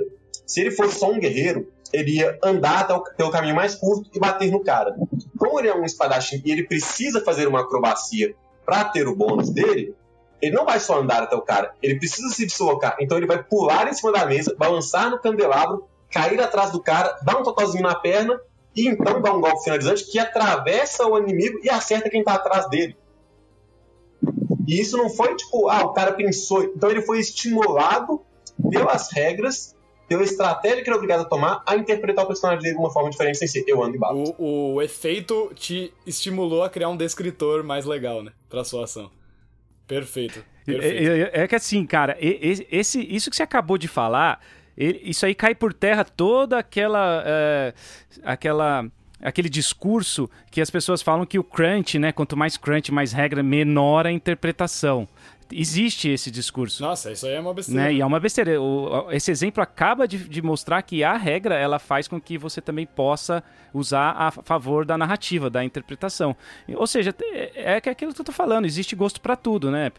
[0.46, 4.10] Se ele fosse só um guerreiro, ele ia andar até o, pelo caminho mais curto
[4.14, 4.96] e bater no cara.
[5.36, 9.50] Como ele é um espadachim e ele precisa fazer uma acrobacia para ter o bônus
[9.50, 9.94] dele,
[10.40, 12.96] ele não vai só andar até o cara, ele precisa se deslocar.
[13.00, 17.18] Então ele vai pular em cima da mesa, balançar no candelabro, cair atrás do cara,
[17.22, 18.40] dar um totozinho na perna
[18.74, 22.68] e então dar um golpe finalizante que atravessa o inimigo e acerta quem tá atrás
[22.68, 22.96] dele.
[24.66, 26.62] E isso não foi tipo, ah, o cara pensou.
[26.64, 28.20] Então ele foi estimulado
[28.70, 29.76] pelas regras,
[30.08, 32.92] pela estratégia que ele é obrigado a tomar, a interpretar o personagem dele de uma
[32.92, 34.34] forma diferente sem ser eu ando e bato.
[34.38, 38.32] O, o efeito te estimulou a criar um descritor mais legal, né?
[38.48, 39.10] Pra sua ação.
[39.86, 40.44] Perfeito.
[40.64, 41.10] perfeito.
[41.10, 44.40] É, é, é, que assim, cara, esse, isso que você acabou de falar,
[44.76, 47.22] isso aí cai por terra toda aquela.
[47.26, 47.74] É,
[48.22, 48.90] aquela
[49.22, 52.12] aquele discurso que as pessoas falam que o crunch, né?
[52.12, 55.08] Quanto mais crunch, mais regra, menor a interpretação
[55.52, 56.82] existe esse discurso.
[56.82, 57.82] Nossa, isso aí é uma besteira.
[57.82, 57.94] Né?
[57.94, 58.60] E é uma besteira.
[58.60, 62.60] O, esse exemplo acaba de, de, mostrar que a regra ela faz com que você
[62.60, 63.42] também possa
[63.72, 66.34] usar a favor da narrativa, da interpretação.
[66.74, 69.90] Ou seja, é, é aquilo que eu tô falando, existe gosto para tudo, né?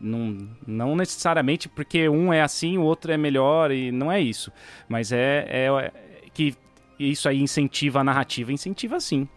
[0.00, 4.52] Não, não necessariamente porque um é assim, o outro é melhor, e não é isso.
[4.88, 5.92] Mas é, é, é
[6.32, 6.54] que
[7.04, 9.28] isso aí incentiva a narrativa, incentiva sim.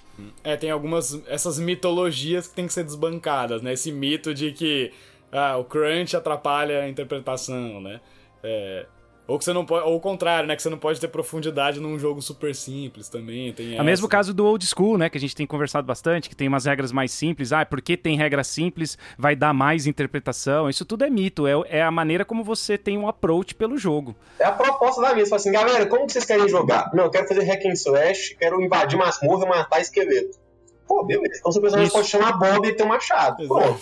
[0.44, 3.74] É, tem algumas essas mitologias que tem que ser desbancadas, né?
[3.74, 4.92] Esse mito de que
[5.32, 8.00] ah, o crunch atrapalha a interpretação, né?
[8.44, 8.86] É,
[9.28, 10.56] ou que você não pode, ou o contrário, né?
[10.56, 13.54] Que você não pode ter profundidade num jogo super simples também.
[13.54, 15.10] Tem o mesmo caso do old school, né?
[15.10, 17.54] Que a gente tem conversado bastante, que tem umas regras mais simples.
[17.54, 20.70] Ah, porque tem regra simples, vai dar mais interpretação.
[20.70, 21.48] Isso tudo é mito.
[21.48, 24.16] É, é a maneira como você tem um approach pelo jogo.
[24.40, 26.92] É a proposta da fala assim, galera, como que vocês querem jogar?
[26.94, 30.43] Não, eu quero fazer hack and slash, quero invadir masmorra e matar esqueleto.
[30.88, 31.36] Pô, beleza.
[31.40, 31.98] Então seu personagem Isso.
[31.98, 33.48] pode chamar Bob e ter um machado.
[33.48, 33.60] Pô.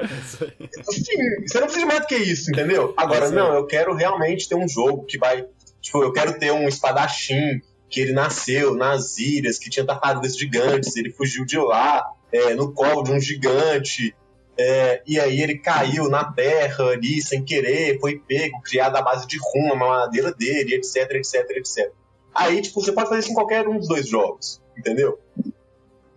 [0.00, 1.04] assim,
[1.46, 2.92] você não precisa de mais do que isso, entendeu?
[2.96, 5.46] Agora, não, eu quero realmente ter um jogo que vai.
[5.80, 10.96] Tipo, eu quero ter um espadachim que ele nasceu nas ilhas, que tinha tartarugas gigantes,
[10.96, 14.14] ele fugiu de lá, é, no colo de um gigante.
[14.56, 19.26] É, e aí ele caiu na terra ali sem querer, foi pego, criado à base
[19.26, 21.92] de rum, a madeira dele, etc, etc, etc.
[22.34, 25.18] Aí, tipo, você pode fazer isso em qualquer um dos dois jogos, entendeu?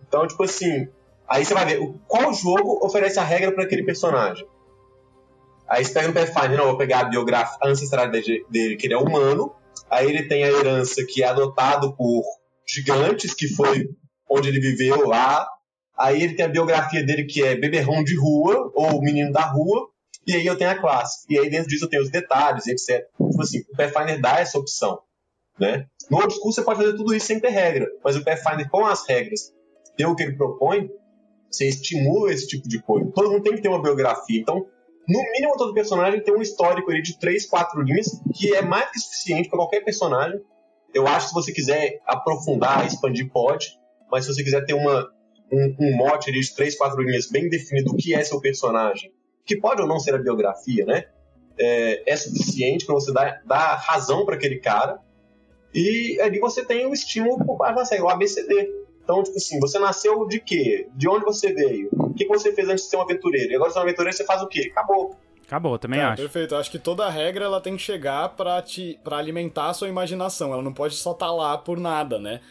[0.08, 0.88] Então, tipo assim,
[1.28, 4.46] aí você vai ver qual jogo oferece a regra para aquele personagem.
[5.68, 8.94] Aí você pega no Pathfinder, não, vou pegar a biografia a ancestralidade dele, que ele
[8.94, 9.54] é humano.
[9.90, 12.24] Aí ele tem a herança que é adotado por
[12.66, 13.90] gigantes, que foi
[14.28, 15.46] onde ele viveu lá.
[15.96, 19.88] Aí ele tem a biografia dele, que é beberrão de rua, ou menino da rua.
[20.26, 21.26] E aí eu tenho a classe.
[21.28, 23.06] E aí dentro disso eu tenho os detalhes, etc.
[23.06, 25.00] Tipo assim, o Pathfinder dá essa opção.
[25.58, 25.86] Né?
[26.10, 27.86] No Old School você pode fazer tudo isso sem ter regra.
[28.02, 29.52] Mas o Pathfinder com as regras
[29.98, 30.88] ter o que ele propõe,
[31.50, 33.10] você estimula esse tipo de coisa.
[33.12, 34.40] Todo mundo tem que ter uma biografia.
[34.40, 34.64] Então,
[35.08, 38.90] no mínimo, todo personagem tem um histórico ali de três, quatro linhas, que é mais
[38.92, 40.40] que suficiente para qualquer personagem.
[40.94, 43.76] Eu acho que se você quiser aprofundar, expandir, pode.
[44.10, 45.10] Mas se você quiser ter uma,
[45.52, 49.12] um, um mote ali de três, quatro linhas bem definido do que é seu personagem,
[49.44, 51.06] que pode ou não ser a biografia, né?
[51.58, 55.00] É, é suficiente para você dar, dar razão para aquele cara.
[55.74, 58.77] E ali você tem o estímulo da o ABCD.
[59.08, 60.86] Então, tipo assim, você nasceu de quê?
[60.94, 61.88] De onde você veio?
[61.92, 63.50] O que você fez antes de ser um aventureiro?
[63.50, 64.68] E agora você é um aventureiro, você faz o quê?
[64.70, 65.16] Acabou.
[65.46, 66.20] Acabou, também tá, acho.
[66.20, 66.54] Perfeito.
[66.54, 70.52] Acho que toda regra ela tem que chegar para te para alimentar a sua imaginação.
[70.52, 72.42] Ela não pode só estar tá lá por nada, né?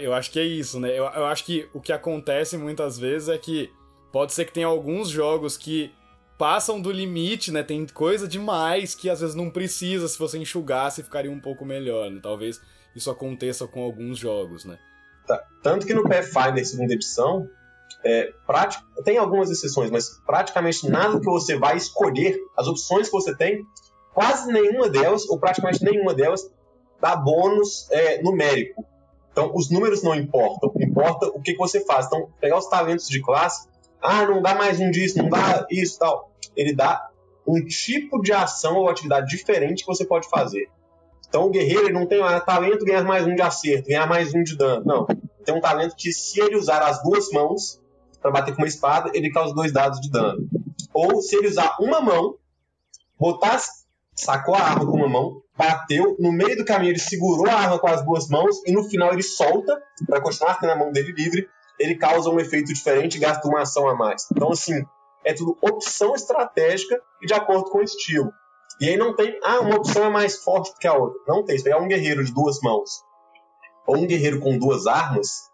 [0.00, 0.90] Eu acho que é isso, né?
[0.90, 3.70] Eu, eu acho que o que acontece muitas vezes é que
[4.12, 5.94] pode ser que tenha alguns jogos que
[6.36, 7.62] passam do limite, né?
[7.62, 12.10] Tem coisa demais que às vezes não precisa, se você enxugasse ficaria um pouco melhor,
[12.10, 12.18] né?
[12.20, 12.60] Talvez
[12.96, 14.76] isso aconteça com alguns jogos, né?
[15.30, 15.44] Tá.
[15.62, 17.48] Tanto que no Pathfinder segunda edição,
[18.04, 18.32] é,
[19.04, 23.64] tem algumas exceções, mas praticamente nada que você vai escolher, as opções que você tem,
[24.12, 26.50] quase nenhuma delas, ou praticamente nenhuma delas,
[27.00, 28.84] dá bônus é, numérico.
[29.30, 32.06] Então, os números não importam, importa o que, que você faz.
[32.06, 33.68] Então, pegar os talentos de classe,
[34.02, 36.32] ah, não dá mais um disso, não dá isso tal.
[36.56, 37.08] Ele dá
[37.46, 40.68] um tipo de ação ou atividade diferente que você pode fazer.
[41.30, 44.34] Então o guerreiro ele não tem ah, talento ganhar mais um de acerto, ganhar mais
[44.34, 44.84] um de dano.
[44.84, 45.06] Não.
[45.44, 47.80] Tem um talento que, se ele usar as duas mãos
[48.20, 50.48] para bater com uma espada, ele causa dois dados de dano.
[50.92, 52.34] Ou se ele usar uma mão,
[53.18, 53.60] botar,
[54.12, 57.78] sacou a arma com uma mão, bateu, no meio do caminho ele segurou a arma
[57.78, 61.12] com as duas mãos e no final ele solta para continuar tendo a mão dele
[61.12, 64.26] livre, ele causa um efeito diferente e gasta uma ação a mais.
[64.32, 64.84] Então, assim,
[65.24, 68.32] é tudo opção estratégica e de acordo com o estilo.
[68.80, 71.20] E aí não tem, ah, uma opção é mais forte do que a outra.
[71.28, 71.58] Não tem.
[71.58, 73.04] Se pegar um guerreiro de duas mãos
[73.86, 75.50] ou um guerreiro com duas armas,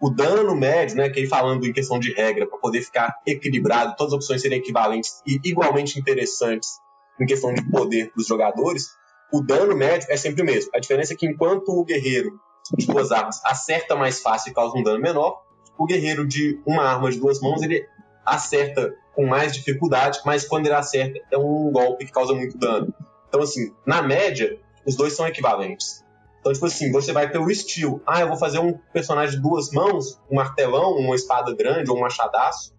[0.00, 3.96] o dano médio, né, que aí falando em questão de regra, para poder ficar equilibrado,
[3.96, 6.78] todas as opções serem equivalentes e igualmente interessantes
[7.20, 8.86] em questão de poder para os jogadores,
[9.32, 10.70] o dano médio é sempre o mesmo.
[10.74, 12.38] A diferença é que enquanto o guerreiro
[12.76, 15.42] de duas armas acerta mais fácil e causa um dano menor,
[15.76, 17.86] o guerreiro de uma arma de duas mãos ele
[18.24, 22.94] acerta com mais dificuldade, mas quando ele acerta é um golpe que causa muito dano.
[23.28, 26.04] Então, assim, na média, os dois são equivalentes.
[26.38, 28.00] Então, tipo assim, você vai ter o estilo.
[28.06, 31.96] Ah, eu vou fazer um personagem de duas mãos, um martelão, uma espada grande ou
[31.96, 32.72] um machadaço,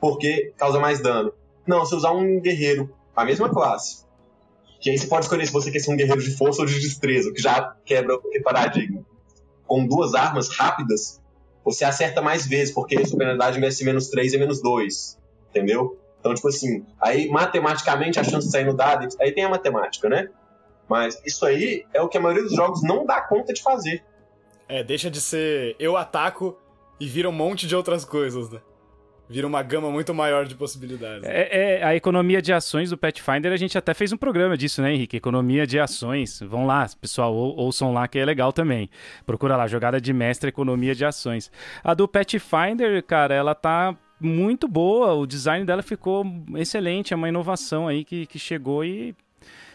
[0.00, 1.32] porque causa mais dano.
[1.64, 4.04] Não, se usar um guerreiro, a mesma classe,
[4.80, 6.80] Que aí você pode escolher se você quer ser um guerreiro de força ou de
[6.80, 9.06] destreza, que já quebra o paradigma.
[9.68, 11.22] Com duas armas rápidas,
[11.64, 15.24] você acerta mais vezes, porque a sua penalidade vai ser menos 3 e menos 2.
[15.56, 15.98] Entendeu?
[16.20, 20.08] Então, tipo assim, aí matematicamente a chance de sair no dado, aí tem a matemática,
[20.08, 20.28] né?
[20.88, 24.04] Mas isso aí é o que a maioria dos jogos não dá conta de fazer.
[24.68, 26.58] É, deixa de ser eu ataco
[27.00, 28.60] e vira um monte de outras coisas, né?
[29.28, 31.24] Vira uma gama muito maior de possibilidades.
[31.24, 34.80] É, é, a economia de ações do Pathfinder, a gente até fez um programa disso,
[34.80, 35.16] né, Henrique?
[35.16, 36.40] Economia de ações.
[36.40, 38.88] Vão lá, pessoal, ou, ouçam lá que é legal também.
[39.24, 41.50] Procura lá, jogada de mestre, economia de ações.
[41.82, 46.24] A do Pathfinder, cara, ela tá muito boa, o design dela ficou
[46.56, 49.14] excelente, é uma inovação aí que, que chegou e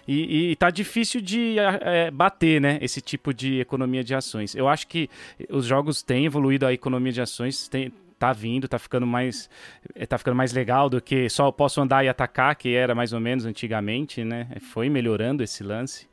[0.07, 2.79] e, e tá difícil de é, bater, né?
[2.81, 4.55] Esse tipo de economia de ações.
[4.55, 5.09] Eu acho que
[5.49, 9.49] os jogos têm evoluído a economia de ações, tem, tá vindo, tá ficando mais
[9.95, 13.13] eh, tá ficando mais legal do que só posso andar e atacar, que era mais
[13.13, 14.47] ou menos antigamente, né?
[14.71, 16.07] Foi melhorando esse lance.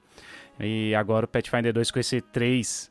[0.60, 2.90] E agora o Pathfinder 2 com esse 3,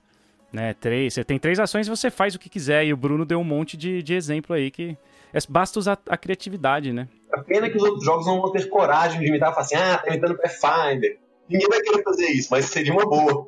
[0.57, 0.73] né?
[0.73, 2.83] 3, você tem três ações e você faz o que quiser.
[2.83, 4.97] E o Bruno deu um monte de, de exemplo aí que
[5.31, 7.07] é, basta usar a criatividade, né?
[7.31, 9.75] A pena que os outros jogos não vão ter coragem de imitar e falar assim,
[9.75, 11.19] ah, tá imitando Pathfinder.
[11.47, 13.47] Ninguém vai querer fazer isso, mas seria uma boa.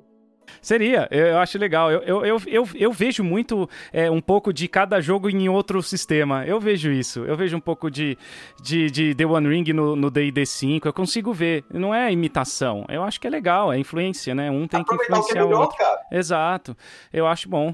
[0.62, 1.92] Seria, eu, acho legal.
[1.92, 6.46] Eu, eu, eu, eu, vejo muito é, um pouco de cada jogo em outro sistema.
[6.46, 7.24] Eu vejo isso.
[7.26, 8.18] Eu vejo um pouco de,
[8.62, 10.88] de, de The One Ring no DD 5.
[10.88, 11.64] Eu consigo ver.
[11.74, 12.86] Não é imitação.
[12.90, 14.50] Eu acho que é legal, é influência, né?
[14.52, 15.78] Um tem que influenciar o, que é melhor, o outro.
[15.78, 16.02] Cara.
[16.12, 16.76] Exato.
[17.12, 17.74] Eu acho bom.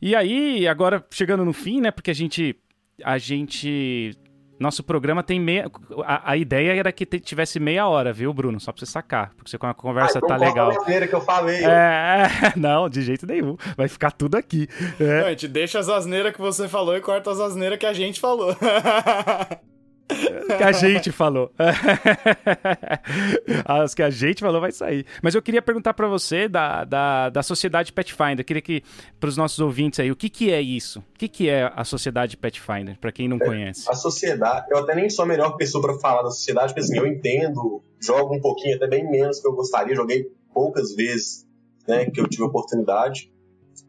[0.00, 1.90] E aí, agora chegando no fim, né?
[1.90, 2.56] Porque a gente.
[3.02, 4.16] A gente
[4.64, 5.70] nosso programa tem meia.
[6.04, 8.58] A, a ideia era que tivesse meia hora, viu, Bruno?
[8.58, 9.32] Só pra você sacar.
[9.36, 10.70] Porque você com a conversa ah, então tá legal.
[10.70, 11.62] A que eu falei.
[11.64, 13.56] É, não, de jeito nenhum.
[13.76, 14.66] Vai ficar tudo aqui.
[14.98, 15.20] É.
[15.20, 17.92] Não, a gente deixa as asneiras que você falou e corta as asneiras que a
[17.92, 18.56] gente falou.
[20.08, 21.50] que a gente falou.
[23.64, 25.06] As que a gente falou vai sair.
[25.22, 28.40] Mas eu queria perguntar para você da, da, da sociedade Pathfinder.
[28.40, 28.82] Eu queria que,
[29.18, 30.98] para os nossos ouvintes aí, o que, que é isso?
[30.98, 33.88] O que, que é a sociedade Pathfinder, para quem não é, conhece?
[33.88, 36.98] A sociedade, eu até nem sou a melhor pessoa para falar da sociedade, porque assim,
[36.98, 41.46] eu entendo, jogo um pouquinho, até bem menos que eu gostaria, joguei poucas vezes
[41.88, 43.32] né, que eu tive oportunidade.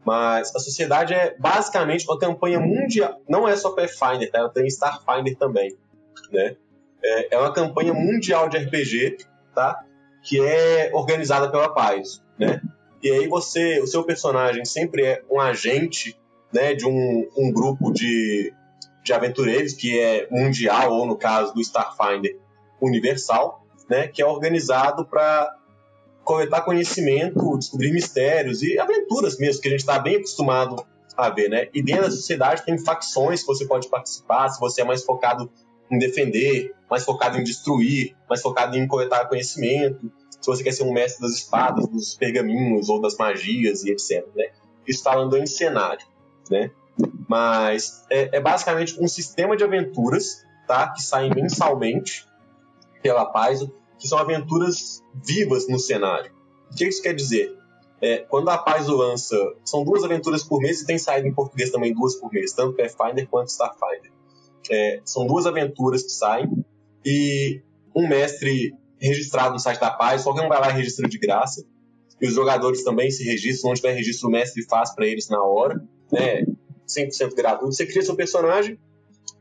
[0.04, 3.20] Mas a sociedade é basicamente uma campanha mundial.
[3.28, 4.38] Não é só Pathfinder, tá?
[4.38, 5.76] ela tem Starfinder também
[6.32, 6.56] né?
[7.02, 9.18] É, é uma campanha mundial de RPG,
[9.54, 9.84] tá?
[10.22, 12.60] Que é organizada pela Paz, né?
[13.02, 16.18] E aí você, o seu personagem sempre é um agente,
[16.52, 16.74] né?
[16.74, 18.52] De um, um grupo de,
[19.04, 22.36] de aventureiros que é mundial ou no caso do Starfinder
[22.80, 24.08] universal, né?
[24.08, 25.54] Que é organizado para
[26.24, 30.84] coletar conhecimento, descobrir mistérios e aventuras mesmo que a gente está bem acostumado
[31.16, 31.68] a ver, né?
[31.72, 35.50] E dentro da sociedade tem facções que você pode participar, se você é mais focado
[35.90, 40.10] em defender, mais focado em destruir, mais focado em coletar conhecimento,
[40.40, 44.24] se você quer ser um mestre das espadas, dos pergaminhos ou das magias e etc.
[44.34, 44.50] Né?
[44.86, 46.06] Isso falando em cenário,
[46.50, 46.70] né?
[47.28, 50.88] Mas é, é, basicamente um sistema de aventuras, tá?
[50.92, 52.26] Que saem mensalmente
[53.02, 56.32] pela Paizo, que são aventuras vivas no cenário.
[56.70, 57.56] O que isso quer dizer?
[58.00, 61.70] É, quando a Paizo lança, são duas aventuras por mês e tem saído em português
[61.70, 64.12] também duas por mês, tanto Pathfinder quanto Starfinder.
[64.70, 66.50] É, são duas aventuras que saem
[67.04, 67.62] e
[67.94, 71.64] um mestre registrado no site da Paz, qualquer um vai lá e registra de graça.
[72.20, 75.42] E os jogadores também se registram, não tiver registro, o mestre faz para eles na
[75.42, 76.44] hora, né?
[76.88, 77.74] 100% gratuito.
[77.74, 78.78] Você cria seu personagem,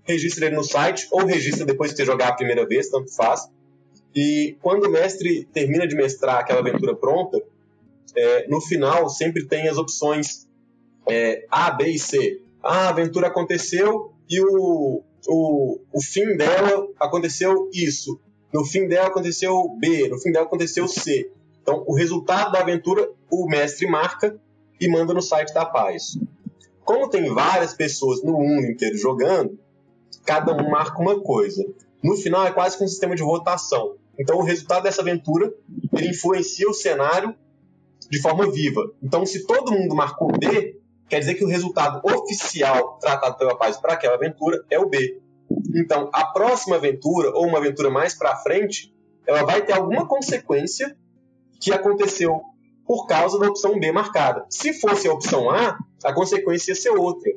[0.03, 3.47] registra ele no site, ou registra depois que você jogar a primeira vez, tanto faz.
[4.13, 7.41] E quando o mestre termina de mestrar aquela aventura pronta,
[8.15, 10.47] é, no final sempre tem as opções
[11.07, 12.41] é, A, B e C.
[12.63, 18.19] Ah, a aventura aconteceu e o, o, o fim dela aconteceu isso.
[18.53, 21.31] No fim dela aconteceu B, no fim dela aconteceu C.
[21.61, 24.39] Então, o resultado da aventura o mestre marca
[24.79, 26.17] e manda no site da Paz.
[26.83, 29.59] Como tem várias pessoas no mundo inteiro jogando,
[30.23, 31.65] cada um marca uma coisa.
[32.03, 33.95] No final é quase que um sistema de votação.
[34.17, 35.51] Então, o resultado dessa aventura
[35.93, 37.35] ele influencia o cenário
[38.09, 38.93] de forma viva.
[39.01, 40.74] Então, se todo mundo marcou B,
[41.07, 45.21] quer dizer que o resultado oficial tratado pela Paz para aquela aventura é o B.
[45.75, 48.93] Então, a próxima aventura, ou uma aventura mais para frente,
[49.27, 50.95] ela vai ter alguma consequência
[51.59, 52.41] que aconteceu
[52.85, 54.45] por causa da opção B marcada.
[54.49, 57.31] Se fosse a opção A, a consequência ia ser outra.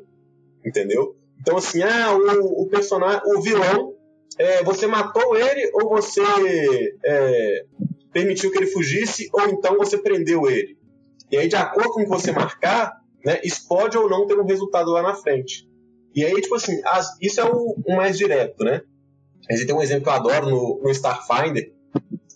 [0.64, 1.16] Entendeu?
[1.40, 3.94] Então, assim, ah, o, o personagem, o vilão,
[4.38, 6.22] é, você matou ele ou você
[7.04, 7.64] é,
[8.12, 10.76] permitiu que ele fugisse ou então você prendeu ele.
[11.30, 14.38] E aí, de acordo com o que você marcar, né, isso pode ou não ter
[14.38, 15.68] um resultado lá na frente.
[16.14, 18.82] E aí, tipo assim, as, isso é o, o, mais direto, né?
[19.50, 21.72] Gente tem um exemplo que eu adoro no, no Starfinder,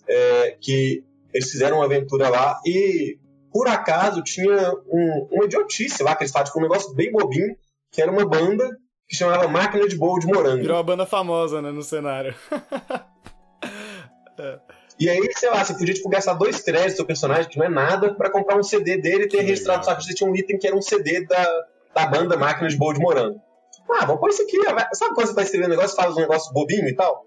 [0.07, 1.03] é, que
[1.33, 3.17] Eles fizeram uma aventura lá e,
[3.51, 7.55] por acaso, tinha um, uma idiotice lá que eles fazem, tipo, um negócio bem bobinho,
[7.91, 8.69] que era uma banda
[9.07, 10.61] que chamava Máquina de Bowl de Morango.
[10.61, 12.33] Virou uma banda famosa, né, no cenário.
[14.39, 14.59] é.
[14.99, 17.65] E aí, sei lá, você podia tipo, gastar dois créditos do seu personagem, que não
[17.65, 20.29] é nada, para comprar um CD dele e ter que registrado só que você tinha
[20.29, 23.41] um item que era um CD da, da banda Máquina de Bowl de Morango.
[23.89, 24.57] Ah, vamos pôr isso aqui.
[24.93, 27.25] Sabe quando você tá escrevendo um negócio, faz um negócio bobinho e tal?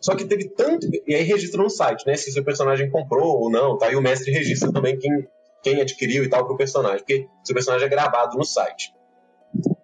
[0.00, 0.86] Só que teve tanto.
[1.06, 2.16] E aí registra no site, né?
[2.16, 3.90] Se o seu personagem comprou ou não, tá?
[3.90, 5.28] E o mestre registra também quem,
[5.62, 8.92] quem adquiriu e tal pro personagem, porque seu personagem é gravado no site.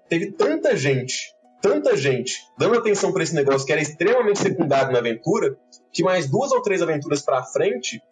[0.09, 1.34] Teve tanta gente,
[1.65, 5.57] tanta gente dando atenção para esse negócio que era extremamente secundário na aventura,
[5.91, 8.03] que mais duas ou três aventuras para frente,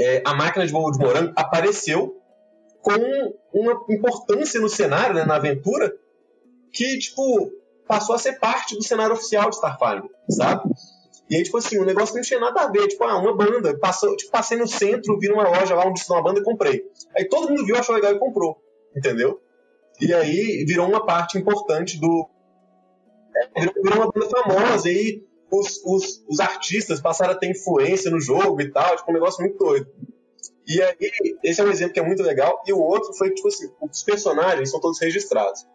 [0.00, 2.20] é, a máquina de voo de morango apareceu
[2.80, 2.92] com
[3.54, 5.94] uma importância no cenário, né, na aventura,
[6.72, 7.52] que, tipo,
[7.86, 10.68] passou a ser parte do cenário oficial de Starfinder, sabe?
[11.30, 12.88] E aí, tipo assim, o negócio não tinha nada a ver.
[12.88, 13.78] Tipo, ah, uma banda.
[13.78, 16.82] Passou, tipo, passei no centro, vi numa loja lá onde tinha uma banda e comprei.
[17.16, 18.56] Aí todo mundo viu, achou legal e comprou.
[18.94, 19.40] Entendeu?
[20.00, 22.28] E aí virou uma parte importante do.
[23.56, 24.90] Virou, virou, uma banda famosa.
[24.90, 28.96] E os, os, os artistas passaram a ter influência no jogo e tal.
[28.96, 29.86] Tipo, um negócio muito doido.
[30.66, 30.96] E aí,
[31.42, 32.62] esse é um exemplo que é muito legal.
[32.66, 35.66] E o outro foi que, tipo assim, os personagens são todos registrados.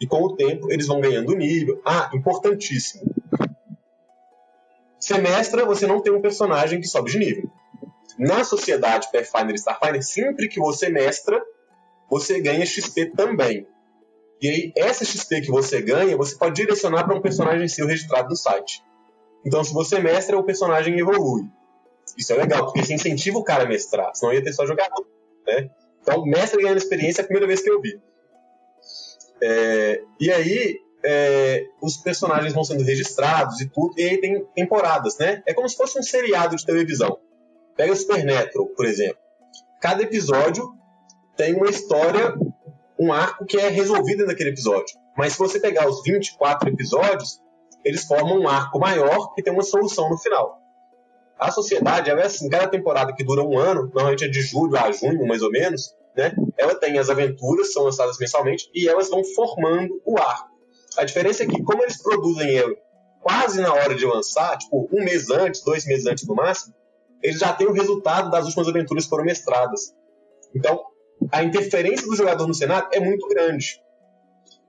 [0.00, 1.80] E com o tempo eles vão ganhando nível.
[1.84, 3.14] Ah, importantíssimo
[5.04, 7.50] Semestra, você não tem um personagem que sobe de nível.
[8.18, 11.42] Na sociedade Pathfinder e Starfinder, sempre que você mestra,
[12.08, 13.66] você ganha XP também.
[14.40, 18.28] E aí, essa XP que você ganha, você pode direcionar para um personagem seu registrado
[18.28, 18.82] no site.
[19.44, 21.44] Então, se você mestra, o personagem evolui.
[22.16, 25.06] Isso é legal, porque isso incentiva o cara a mestrar, senão ia ter só jogador.
[25.46, 25.70] Né?
[26.00, 28.00] Então, mestre ganhando experiência é a primeira vez que eu vi.
[29.42, 35.18] É, e aí, é, os personagens vão sendo registrados e tudo, e aí tem temporadas,
[35.18, 35.42] né?
[35.46, 37.18] É como se fosse um seriado de televisão.
[37.76, 39.18] Pega o Supernatural, por exemplo.
[39.80, 40.72] Cada episódio
[41.36, 42.34] tem uma história,
[43.04, 44.96] um arco que é resolvido naquele episódio.
[45.16, 47.40] Mas se você pegar os 24 episódios,
[47.84, 50.58] eles formam um arco maior que tem uma solução no final.
[51.38, 54.76] A sociedade, ela é assim, cada temporada que dura um ano, normalmente é de julho
[54.76, 56.34] a junho, mais ou menos, né?
[56.56, 60.48] Ela tem as aventuras, são lançadas mensalmente, e elas vão formando o arco.
[60.96, 62.78] A diferença é que, como eles produzem ele
[63.20, 66.74] quase na hora de lançar, tipo um mês antes, dois meses antes do máximo,
[67.22, 69.94] eles já têm o resultado das últimas aventuras que foram mestradas.
[70.54, 70.80] Então,
[71.30, 73.80] a interferência do jogador no cenário é muito grande.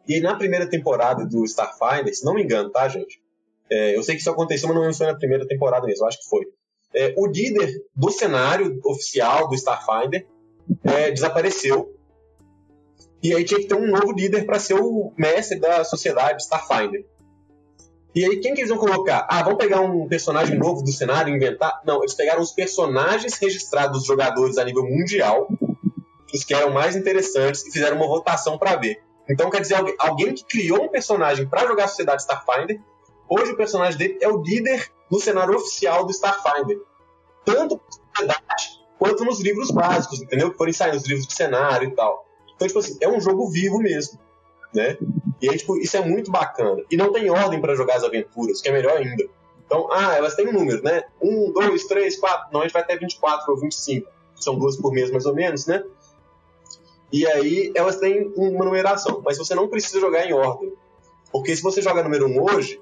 [0.07, 3.21] E aí, na primeira temporada do Starfinder, se não me engano, tá, gente?
[3.69, 6.29] É, eu sei que isso aconteceu, mas não foi na primeira temporada mesmo, acho que
[6.29, 6.45] foi.
[6.93, 10.25] É, o líder do cenário oficial do Starfinder
[10.83, 11.95] é, desapareceu
[13.25, 17.03] e aí tinha que ter um novo líder para ser o mestre da sociedade Starfinder.
[18.13, 19.25] E aí, quem que eles vão colocar?
[19.27, 21.81] Ah, vamos pegar um personagem novo do cenário inventar?
[21.83, 25.47] Não, eles pegaram os personagens registrados dos jogadores a nível mundial,
[26.35, 29.01] os que eram mais interessantes, e fizeram uma votação para ver.
[29.29, 32.79] Então, quer dizer, alguém que criou um personagem para jogar a Sociedade Starfinder,
[33.27, 36.79] hoje o personagem dele é o líder no cenário oficial do Starfinder.
[37.43, 40.51] Tanto na sociedade quanto nos livros básicos, entendeu?
[40.51, 42.25] Que forem sair nos livros de cenário e tal.
[42.55, 44.19] Então, tipo assim, é um jogo vivo mesmo,
[44.73, 44.97] né?
[45.41, 46.83] E aí, tipo, isso é muito bacana.
[46.89, 49.25] E não tem ordem para jogar as aventuras, que é melhor ainda.
[49.65, 51.03] Então, ah, elas têm um número, né?
[51.21, 52.53] Um, dois, três, quatro.
[52.53, 54.07] Não, a gente vai até 24 ou 25.
[54.35, 55.83] São duas por mês, mais ou menos, né?
[57.15, 59.21] E aí, elas têm uma numeração.
[59.23, 60.73] Mas você não precisa jogar em ordem.
[61.31, 62.81] Porque se você joga número 1 hoje,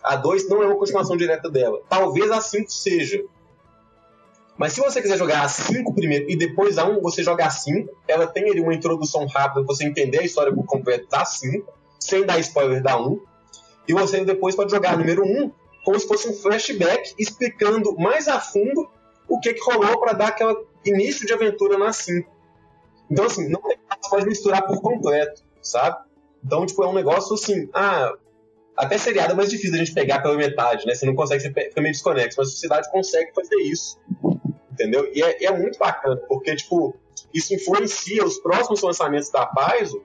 [0.00, 1.80] a 2 não é uma continuação direta dela.
[1.88, 3.24] Talvez a 5 seja.
[4.56, 7.44] Mas se você quiser jogar a 5 primeiro e depois a 1, um, você joga
[7.44, 7.92] a 5.
[8.06, 11.68] Ela tem ali uma introdução rápida para você entender a história por completo da 5,
[11.98, 13.04] sem dar spoiler da 1.
[13.04, 13.20] Um.
[13.88, 15.52] E você depois pode jogar a número 1 um,
[15.84, 18.88] como se fosse um flashback explicando mais a fundo
[19.28, 20.54] o que, que rolou para dar aquele
[20.84, 22.41] início de aventura na 5.
[23.12, 25.96] Então, assim, não tem você pode misturar por completo, sabe?
[26.44, 28.12] Então, tipo, é um negócio assim, ah,
[28.76, 30.94] até seriado é mais difícil a gente pegar pela metade, né?
[30.94, 33.98] Você não consegue, você fica meio desconexo, mas a sociedade consegue fazer isso
[34.72, 35.10] entendeu?
[35.14, 36.94] E é, é, muito bacana, porque, tipo,
[37.32, 40.02] isso influencia os próximos lançamentos da Paizo,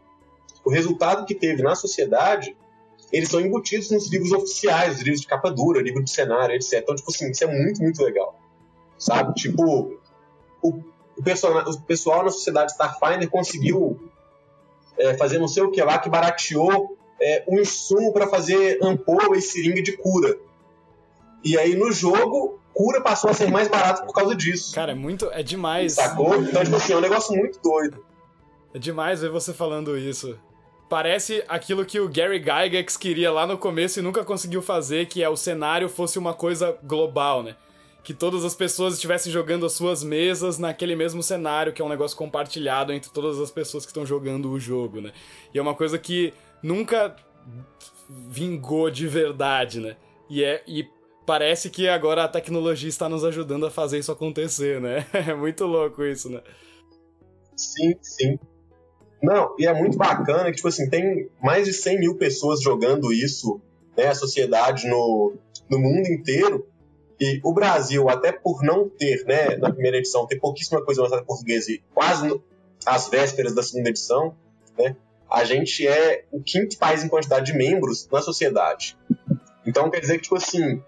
[0.64, 2.56] o resultado que teve na sociedade,
[3.12, 6.82] eles são embutidos nos livros oficiais, os livros de capa dura, livro de cenário, etc.
[6.82, 8.38] Então, tipo assim, isso é muito, muito legal,
[9.00, 9.34] sabe?
[9.34, 9.98] Tipo,
[10.62, 10.84] o,
[11.18, 14.00] o, pessoal, o pessoal na sociedade Starfinder conseguiu
[14.98, 19.36] é, fazer não sei o que lá, que barateou é, um insumo para fazer ampola
[19.38, 20.38] e seringa de cura.
[21.44, 24.76] E aí no jogo cura passou a ser mais barato por causa disso.
[24.76, 25.32] Cara, é muito.
[25.32, 25.94] É demais.
[25.94, 26.36] Sacou?
[26.42, 28.06] Então, tipo assim, é um negócio muito doido.
[28.74, 30.38] É demais ver você falando isso.
[30.88, 35.22] Parece aquilo que o Gary Gygax queria lá no começo e nunca conseguiu fazer, que
[35.22, 37.56] é o cenário fosse uma coisa global, né?
[38.08, 41.90] Que todas as pessoas estivessem jogando as suas mesas naquele mesmo cenário, que é um
[41.90, 45.12] negócio compartilhado entre todas as pessoas que estão jogando o jogo, né?
[45.54, 46.34] E é uma coisa que
[46.64, 47.14] nunca
[48.10, 49.98] vingou de verdade, né?
[50.30, 50.88] E, é, e
[51.26, 55.06] parece que agora a tecnologia está nos ajudando a fazer isso acontecer, né?
[55.28, 56.42] É muito louco isso, né?
[57.58, 58.40] Sim, sim.
[59.22, 63.12] Não, e é muito bacana que, tipo assim, tem mais de 100 mil pessoas jogando
[63.12, 63.60] isso,
[63.98, 65.34] né, a sociedade no,
[65.70, 66.66] no mundo inteiro,
[67.20, 71.22] e o Brasil, até por não ter, né, na primeira edição, ter pouquíssima coisa lançada
[71.22, 72.40] em português e quase
[72.86, 74.36] às vésperas da segunda edição,
[74.78, 74.96] né,
[75.30, 78.98] a gente é o quinto país em quantidade de membros na sociedade.
[79.66, 80.82] Então quer dizer que, tipo assim,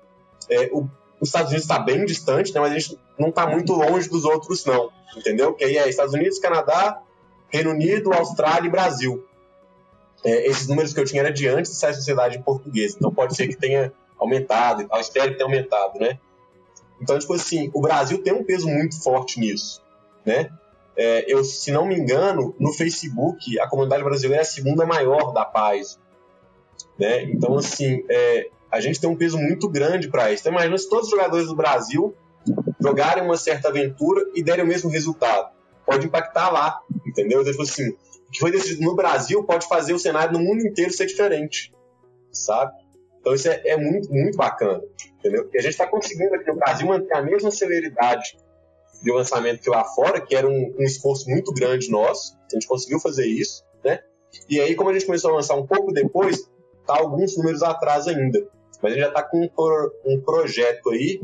[0.49, 0.87] é, o,
[1.19, 4.23] os Estados Unidos está bem distante, né, mas a gente não está muito longe dos
[4.23, 4.89] outros, não.
[5.17, 5.53] Entendeu?
[5.53, 7.01] Que aí é Estados Unidos, Canadá,
[7.49, 9.25] Reino Unido, Austrália e Brasil.
[10.23, 12.95] É, esses números que eu tinha era de antes de sair sociedade em português.
[12.95, 14.99] Então pode ser que tenha aumentado e tal.
[14.99, 16.19] Espero que tenha aumentado, né?
[17.01, 19.81] Então, tipo assim, o Brasil tem um peso muito forte nisso,
[20.25, 20.49] né?
[20.97, 25.31] É, eu, se não me engano, no Facebook, a comunidade brasileira é a segunda maior
[25.31, 25.97] da paz.
[26.99, 27.23] Né?
[27.23, 30.41] Então, assim, é, a gente tem um peso muito grande para isso.
[30.41, 32.13] Então, imagina se todos os jogadores do Brasil
[32.81, 35.49] jogarem uma certa aventura e derem o mesmo resultado.
[35.85, 37.41] Pode impactar lá, entendeu?
[37.41, 40.67] Então, tipo assim, o que foi decidido no Brasil pode fazer o cenário no mundo
[40.67, 41.73] inteiro ser diferente,
[42.31, 42.73] sabe?
[43.29, 44.81] Então isso é, é muito, muito bacana,
[45.19, 45.47] entendeu?
[45.53, 48.35] E a gente está conseguindo aqui no Brasil manter a mesma celeridade
[49.03, 52.65] de lançamento que lá fora, que era um, um, esforço muito grande nosso, a gente
[52.65, 53.99] conseguiu fazer isso, né?
[54.49, 56.49] E aí, como a gente começou a lançar um pouco depois,
[56.87, 58.47] tá alguns números atrás ainda.
[58.81, 61.21] Mas a gente já está com um, um, projeto aí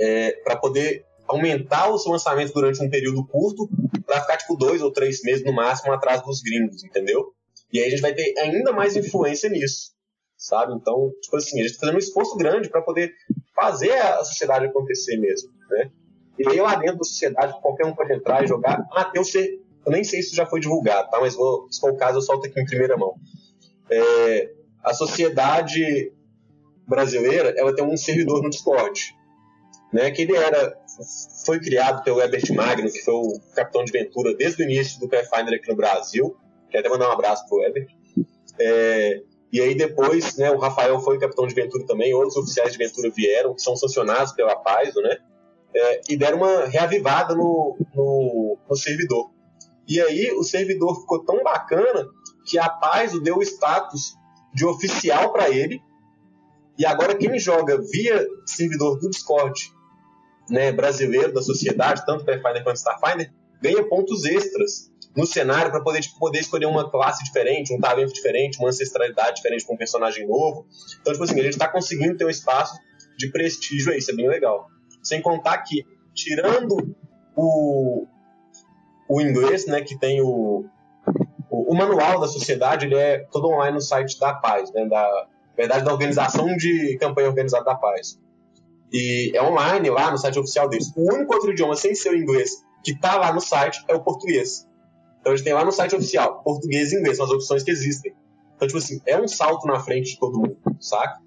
[0.00, 3.68] é, para poder aumentar os lançamentos durante um período curto,
[4.04, 7.32] para ficar tipo dois ou três meses no máximo atrás dos gringos, entendeu?
[7.72, 9.93] E aí a gente vai ter ainda mais influência nisso
[10.44, 10.74] sabe?
[10.74, 13.14] Então, tipo assim, a gente está fazendo um esforço grande para poder
[13.54, 15.90] fazer a sociedade acontecer mesmo, né?
[16.38, 18.84] E aí lá dentro da sociedade, qualquer um pode entrar e jogar.
[18.92, 19.22] Ah, eu
[19.86, 21.20] eu nem sei se isso já foi divulgado, tá?
[21.20, 23.14] Mas vou, se for o caso, eu solto aqui em primeira mão.
[23.90, 24.50] É,
[24.82, 26.12] a sociedade
[26.86, 29.14] brasileira, ela tem um servidor no Discord,
[29.92, 30.10] né?
[30.10, 30.76] Que ele era,
[31.44, 35.08] foi criado pelo Herbert Magno, que foi o capitão de aventura desde o início do
[35.08, 36.36] Pathfinder aqui no Brasil.
[36.70, 37.88] Quero até mandar um abraço pro Herbert.
[38.58, 39.22] É,
[39.54, 43.08] e aí depois, né, o Rafael foi capitão de Ventura também, outros oficiais de Ventura
[43.08, 45.16] vieram, que são sancionados pela Paz, né?
[45.72, 49.30] É, e deram uma reavivada no, no, no, servidor.
[49.86, 52.04] E aí o servidor ficou tão bacana
[52.44, 54.16] que a Paz deu o status
[54.52, 55.80] de oficial para ele.
[56.76, 59.72] E agora quem joga via servidor do Discord
[60.50, 63.32] né, brasileiro da sociedade, tanto Pathfinder quanto Starfinder,
[63.62, 68.12] ganha pontos extras no cenário para poder, tipo, poder escolher uma classe diferente, um talento
[68.12, 70.66] diferente, uma ancestralidade diferente com um personagem novo.
[71.00, 72.76] Então, tipo assim, a gente está conseguindo ter um espaço
[73.16, 74.66] de prestígio aí, isso é bem legal.
[75.02, 75.84] Sem contar que,
[76.14, 76.96] tirando
[77.36, 78.06] o,
[79.08, 80.64] o inglês, né, que tem o,
[81.48, 85.02] o, o, manual da sociedade, ele é todo online no site da Paz, né, da,
[85.02, 88.18] na verdade, da organização de campanha organizada da Paz.
[88.92, 90.92] E é online lá no site oficial deles.
[90.96, 94.00] O único outro idioma sem ser o inglês que está lá no site é o
[94.00, 94.66] português.
[95.24, 97.70] Então a gente tem lá no site oficial, português e inglês, são as opções que
[97.70, 98.14] existem.
[98.54, 101.18] Então, tipo assim, é um salto na frente de todo mundo, saca?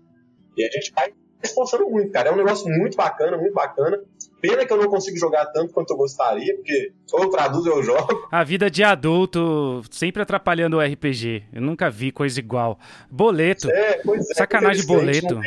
[0.56, 2.30] E a gente vai esforçando muito, cara.
[2.30, 4.00] É um negócio muito bacana, muito bacana.
[4.40, 7.78] Pena que eu não consigo jogar tanto quanto eu gostaria, porque ou eu traduzo ou
[7.78, 8.28] eu jogo.
[8.32, 11.46] A vida de adulto sempre atrapalhando o RPG.
[11.52, 12.78] Eu nunca vi coisa igual.
[13.10, 13.68] Boleto.
[13.72, 15.42] É, pois é, Sacanagem boleto.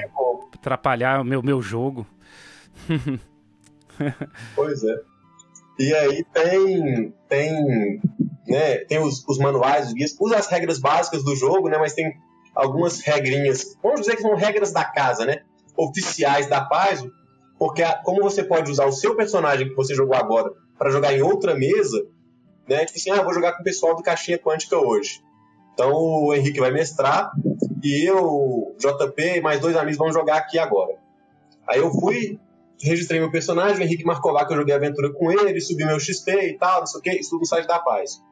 [0.57, 2.05] Atrapalhar o meu, meu jogo.
[4.57, 4.97] pois é.
[5.81, 8.03] E aí tem, tem,
[8.47, 11.93] né, tem os, os manuais, os guias, usa as regras básicas do jogo, né, mas
[11.93, 12.13] tem
[12.55, 15.43] algumas regrinhas, vamos dizer que são regras da casa, né,
[15.77, 17.05] oficiais da paz,
[17.59, 21.13] porque a, como você pode usar o seu personagem que você jogou agora para jogar
[21.13, 22.07] em outra mesa,
[22.69, 25.21] né, tipo assim, ah, vou jogar com o pessoal do Caixinha Quântica hoje.
[25.75, 27.33] Então o Henrique vai mestrar
[27.83, 30.95] e eu, JP e mais dois amigos vão jogar aqui agora.
[31.69, 32.39] Aí eu fui,
[32.83, 36.01] registrei meu personagem, o Henrique marcou lá que eu joguei aventura com ele, subi meu
[36.01, 38.23] XP e tal, não sei o que, isso tudo no site da paz.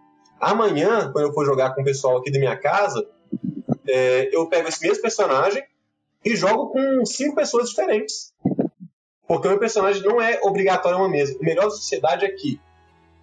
[0.41, 3.07] Amanhã, quando eu for jogar com o pessoal aqui da minha casa,
[3.87, 5.63] é, eu pego esse mesmo personagem
[6.25, 8.33] e jogo com cinco pessoas diferentes.
[9.27, 11.37] Porque o meu personagem não é obrigatório uma mesa.
[11.39, 12.61] O melhor da sociedade é que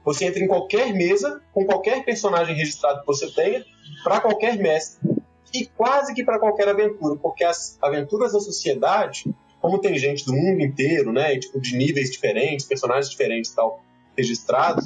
[0.04, 3.66] você entra em qualquer mesa, com qualquer personagem registrado que você tenha,
[4.04, 5.00] para qualquer mestre.
[5.54, 9.24] E quase que para qualquer aventura, porque as aventuras da sociedade
[9.66, 13.82] como tem gente do mundo inteiro, né, tipo, de níveis diferentes, personagens diferentes e tal,
[14.16, 14.86] registrados,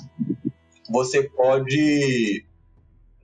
[0.90, 2.46] você pode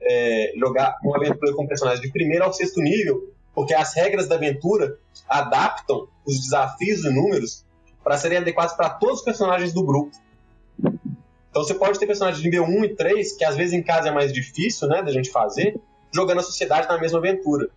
[0.02, 4.36] é, jogar uma aventura com personagens de primeiro ao sexto nível, porque as regras da
[4.36, 4.98] aventura
[5.28, 7.66] adaptam os desafios e números
[8.04, 10.16] para serem adequados para todos os personagens do grupo.
[11.50, 14.10] Então você pode ter personagens de nível 1 e 3, que às vezes em casa
[14.10, 15.80] é mais difícil, né, da gente fazer,
[16.14, 17.70] jogando a sociedade na mesma aventura.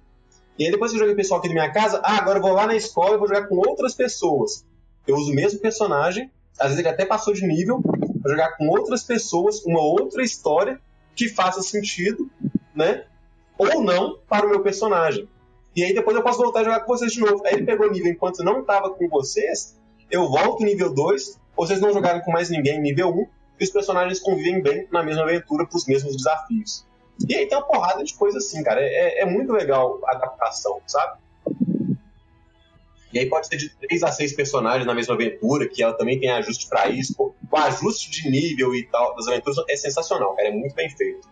[0.58, 2.42] E aí depois que eu joguei o pessoal aqui da minha casa, ah, agora eu
[2.42, 4.66] vou lá na escola e vou jogar com outras pessoas.
[5.06, 7.80] Eu uso o mesmo personagem, às vezes ele até passou de nível,
[8.22, 10.80] vou jogar com outras pessoas, uma outra história
[11.14, 12.30] que faça sentido,
[12.74, 13.04] né?
[13.56, 15.28] Ou não para o meu personagem.
[15.74, 17.44] E aí depois eu posso voltar a jogar com vocês de novo.
[17.46, 19.76] Aí ele pegou nível enquanto não estava com vocês,
[20.10, 23.26] eu volto nível 2, vocês não jogaram com mais ninguém nível 1,
[23.60, 26.86] e os personagens convivem bem na mesma aventura para os mesmos desafios.
[27.28, 28.80] E aí tem uma porrada de coisa assim, cara.
[28.80, 31.18] É, é muito legal a adaptação, sabe?
[33.12, 36.20] E aí pode ser de 3 a 6 personagens na mesma aventura, que ela também
[36.20, 37.14] tem ajuste para isso.
[37.18, 40.48] O ajuste de nível e tal das aventuras é sensacional, cara.
[40.48, 41.26] É muito bem feito.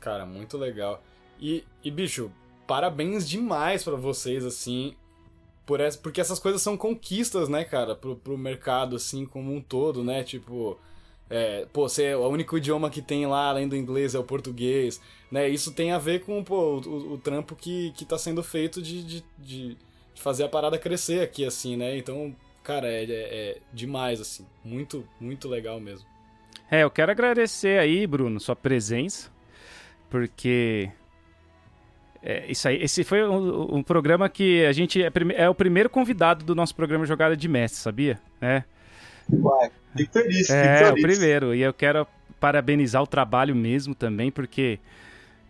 [0.00, 1.02] Cara, muito legal.
[1.40, 2.30] E, e bicho,
[2.66, 4.94] parabéns demais para vocês, assim,
[5.64, 9.60] por essa, porque essas coisas são conquistas, né, cara, pro, pro mercado, assim, como um
[9.60, 10.24] todo, né?
[10.24, 10.78] Tipo,
[11.30, 15.00] é, pô, você, o único idioma que tem lá, além do inglês, é o português,
[15.30, 15.48] né?
[15.48, 19.04] Isso tem a ver com, pô, o, o trampo que, que tá sendo feito de,
[19.04, 19.76] de, de,
[20.20, 21.96] fazer a parada crescer aqui, assim, né?
[21.96, 24.46] Então, cara, é, é, é demais, assim.
[24.64, 26.06] Muito, muito legal mesmo.
[26.70, 29.30] É, eu quero agradecer aí, Bruno, sua presença,
[30.10, 30.90] porque
[32.22, 35.88] é, isso aí, esse foi um, um, programa que a gente é, é, o primeiro
[35.88, 38.20] convidado do nosso programa Jogada de Mestre, sabia?
[38.40, 38.62] É.
[39.32, 41.04] Uai, fico feliz, fico é, feliz.
[41.04, 41.54] o primeiro.
[41.54, 42.06] E eu quero
[42.40, 44.78] parabenizar o trabalho mesmo também, porque,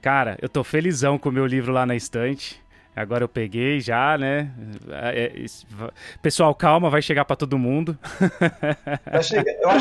[0.03, 2.63] cara, eu tô felizão com o meu livro lá na estante.
[3.01, 4.51] Agora eu peguei já, né?
[4.91, 5.47] É, é,
[6.23, 7.99] pessoal, calma, vai chegar para todo mundo.
[9.11, 9.35] Eu acho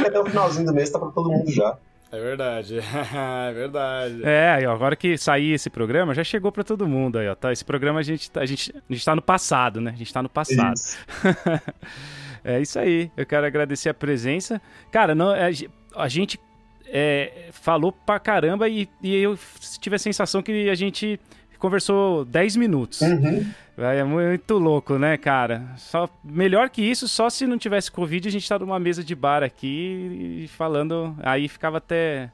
[0.04, 1.78] que até o finalzinho do mês tá para todo mundo já.
[2.12, 4.22] É verdade, é verdade.
[4.24, 7.36] É, agora que sair esse programa, já chegou para todo mundo aí, ó.
[7.36, 9.92] Tá, esse programa a gente, tá, a, gente, a gente tá no passado, né?
[9.94, 10.74] A gente tá no passado.
[10.76, 10.98] Isso.
[12.44, 13.12] É isso aí.
[13.18, 14.62] Eu quero agradecer a presença.
[14.90, 15.52] Cara, não, é,
[15.94, 16.40] a gente
[16.88, 19.38] é, falou pra caramba e, e, eu
[19.82, 21.20] tive a sensação que a gente
[21.58, 23.02] conversou 10 minutos.
[23.02, 23.50] Uhum.
[23.78, 25.64] É muito louco, né, cara?
[25.78, 29.14] Só, melhor que isso, só se não tivesse Covid, a gente tá numa mesa de
[29.14, 31.16] bar aqui e falando.
[31.22, 32.32] Aí ficava até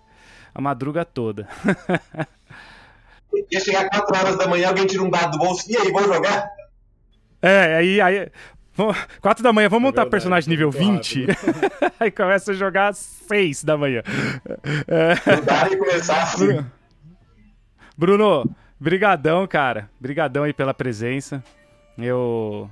[0.56, 1.48] a madruga toda.
[3.52, 5.70] Ia chegar 4 horas da manhã, alguém tira um dado do bolso.
[5.70, 6.50] E aí, vamos jogar?
[7.41, 8.32] É, aí, aí
[9.22, 11.28] 4 da manhã, vamos é montar verdade, personagem nível 20?
[12.00, 14.02] Aí começa a jogar às 6 da manhã.
[15.38, 16.66] Mudar e começar assim.
[17.95, 18.50] Bruno,
[18.84, 19.89] brigadão, cara.
[19.99, 21.41] Brigadão aí pela presença.
[21.97, 22.69] Eu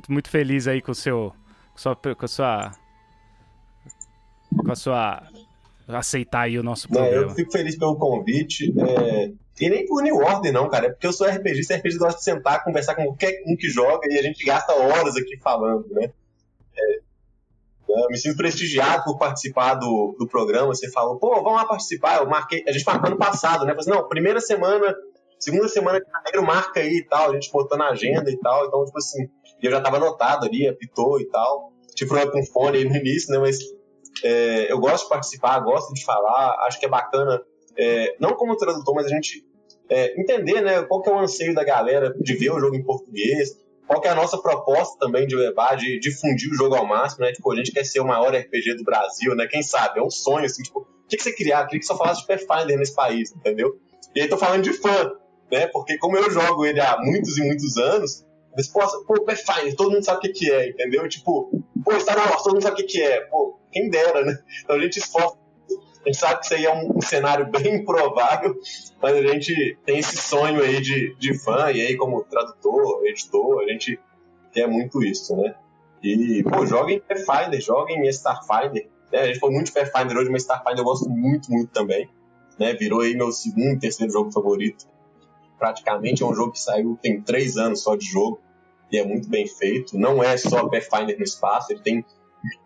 [0.00, 1.34] tô muito feliz aí com o seu
[1.74, 2.72] com a sua com a sua
[4.64, 5.22] com a sua
[5.88, 7.16] aceitar aí o nosso programa.
[7.16, 8.72] Não, eu fico feliz pelo convite.
[8.78, 9.32] É...
[9.60, 10.86] E nem por New Order, não, cara.
[10.86, 13.68] É porque eu sou RPG, esse RPG gosta de sentar, conversar com qualquer um que
[13.68, 16.10] joga e a gente gasta horas aqui falando, né?
[16.76, 17.00] É...
[17.88, 20.68] Eu me sinto prestigiado por participar do, do programa.
[20.68, 22.18] Você falou, pô, vamos lá participar.
[22.18, 22.64] Eu marquei.
[22.66, 23.74] A gente marcou ano passado, né?
[23.74, 24.96] Falei, assim, não, primeira semana,
[25.42, 27.30] segunda semana de janeiro, marca aí e tal.
[27.30, 28.66] A gente botou na agenda e tal.
[28.66, 29.28] Então, tipo assim,
[29.60, 31.72] eu já tava anotado ali, apitou e tal.
[31.94, 33.38] Tive problema com fone aí no início, né?
[33.38, 33.58] Mas
[34.22, 37.42] é, eu gosto de participar, gosto de falar, acho que é bacana,
[37.76, 39.44] é, não como tradutor, mas a gente
[39.88, 42.84] é, entender né, qual que é o anseio da galera de ver o jogo em
[42.84, 46.86] português, qual que é a nossa proposta também de levar, de difundir o jogo ao
[46.86, 47.32] máximo, né?
[47.32, 49.46] Tipo, a gente quer ser o maior RPG do Brasil, né?
[49.46, 49.98] Quem sabe?
[49.98, 51.62] É um sonho, assim, tipo, o que, que você criar?
[51.62, 53.76] Eu queria que só falasse de Pathfinder nesse país, entendeu?
[54.14, 55.12] E aí tô falando de fã,
[55.50, 55.66] né?
[55.66, 58.24] Porque como eu jogo ele há muitos e muitos anos,
[58.54, 61.08] eles possam, pô, Pathfinder, todo mundo sabe o que, que é, entendeu?
[61.08, 61.50] Tipo,
[61.84, 63.20] pô, Star Wars, todo mundo sabe o que, que é.
[63.22, 64.38] Pô, quem dera, né?
[64.62, 65.40] Então a gente esforça.
[66.04, 68.54] A gente sabe que isso aí é um, cenário bem improvável,
[69.00, 73.62] mas a gente tem esse sonho aí de, de fã, e aí como tradutor, editor,
[73.62, 73.98] a gente
[74.52, 75.54] quer muito isso, né?
[76.02, 78.88] E, pô, joguem Pathfinder, joguem Starfinder.
[79.12, 79.20] Né?
[79.20, 82.10] A gente foi muito de Pathfinder hoje, mas Starfinder eu gosto muito, muito também.
[82.58, 82.74] Né?
[82.74, 84.84] Virou aí meu segundo, terceiro jogo favorito.
[85.62, 88.40] Praticamente é um jogo que saiu, tem três anos só de jogo,
[88.90, 89.96] e é muito bem feito.
[89.96, 92.04] Não é só Pathfinder no espaço, ele tem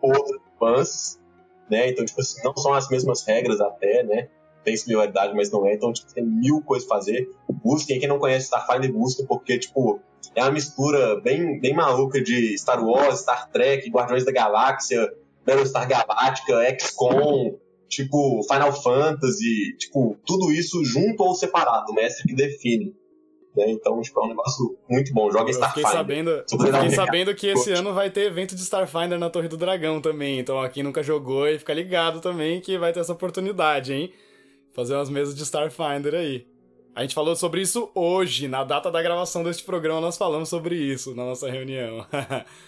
[0.01, 1.19] outras nuances,
[1.69, 1.89] né?
[1.89, 4.29] Então, tipo assim, não são as mesmas regras até, né?
[4.63, 5.75] Tem similaridade, mas não é.
[5.75, 7.29] Então, tipo, tem mil coisas a fazer.
[7.63, 9.99] Busquem, quem não conhece Starfinder, busca, porque, tipo,
[10.33, 15.07] é uma mistura bem, bem maluca de Star Wars, Star Trek, Guardiões da Galáxia,
[15.45, 22.35] Battlestar Galáctica, XCOM, tipo, Final Fantasy, tipo, tudo isso junto ou separado, o mestre que
[22.35, 22.95] define.
[23.55, 23.71] Né?
[23.71, 25.31] Então, tipo, é um negócio muito bom.
[25.31, 25.83] Joga Starfinder.
[25.83, 29.57] Fiquei sabendo, fiquei sabendo que esse ano vai ter evento de Starfinder na Torre do
[29.57, 30.39] Dragão também.
[30.39, 34.13] Então, aqui nunca jogou e fica ligado também que vai ter essa oportunidade, hein?
[34.73, 36.45] Fazer umas mesas de Starfinder aí.
[36.93, 40.75] A gente falou sobre isso hoje, na data da gravação deste programa, nós falamos sobre
[40.75, 42.05] isso na nossa reunião.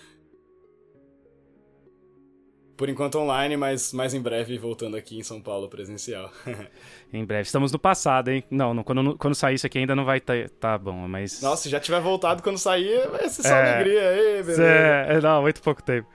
[2.80, 6.32] por enquanto online, mas mais em breve voltando aqui em São Paulo presencial.
[7.12, 7.42] em breve.
[7.42, 8.42] Estamos no passado, hein?
[8.50, 11.42] Não, não quando, quando sair isso aqui ainda não vai estar tá, tá bom, mas.
[11.42, 14.64] Nossa, se já tiver voltado quando sair, vai ser só é, alegria aí, beleza.
[14.64, 16.08] É, não, muito pouco tempo.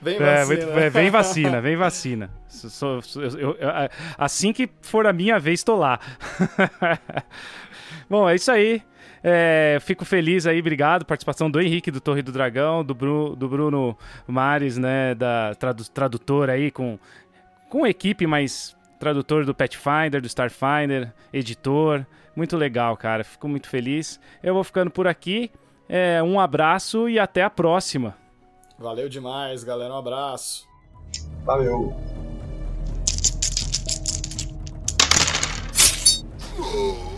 [0.00, 0.38] Vem vacina.
[0.38, 2.30] É, muito, é, vem vacina, vem vacina.
[3.40, 3.70] Eu, eu,
[4.16, 5.98] assim que for a minha vez, estou lá.
[8.08, 8.80] Bom, é isso aí.
[9.26, 11.06] É, fico feliz aí, obrigado.
[11.06, 13.96] Participação do Henrique, do Torre do Dragão, do, Bru, do Bruno
[14.26, 16.98] Mares, né, da tradu, tradutor aí, com,
[17.70, 22.04] com equipe, mas tradutor do Pathfinder, do Starfinder, editor.
[22.36, 23.24] Muito legal, cara.
[23.24, 24.20] Fico muito feliz.
[24.42, 25.50] Eu vou ficando por aqui.
[25.88, 28.14] É, um abraço e até a próxima.
[28.78, 29.94] Valeu demais, galera.
[29.94, 30.68] Um abraço.
[31.44, 31.96] Valeu.
[36.58, 37.10] Oh.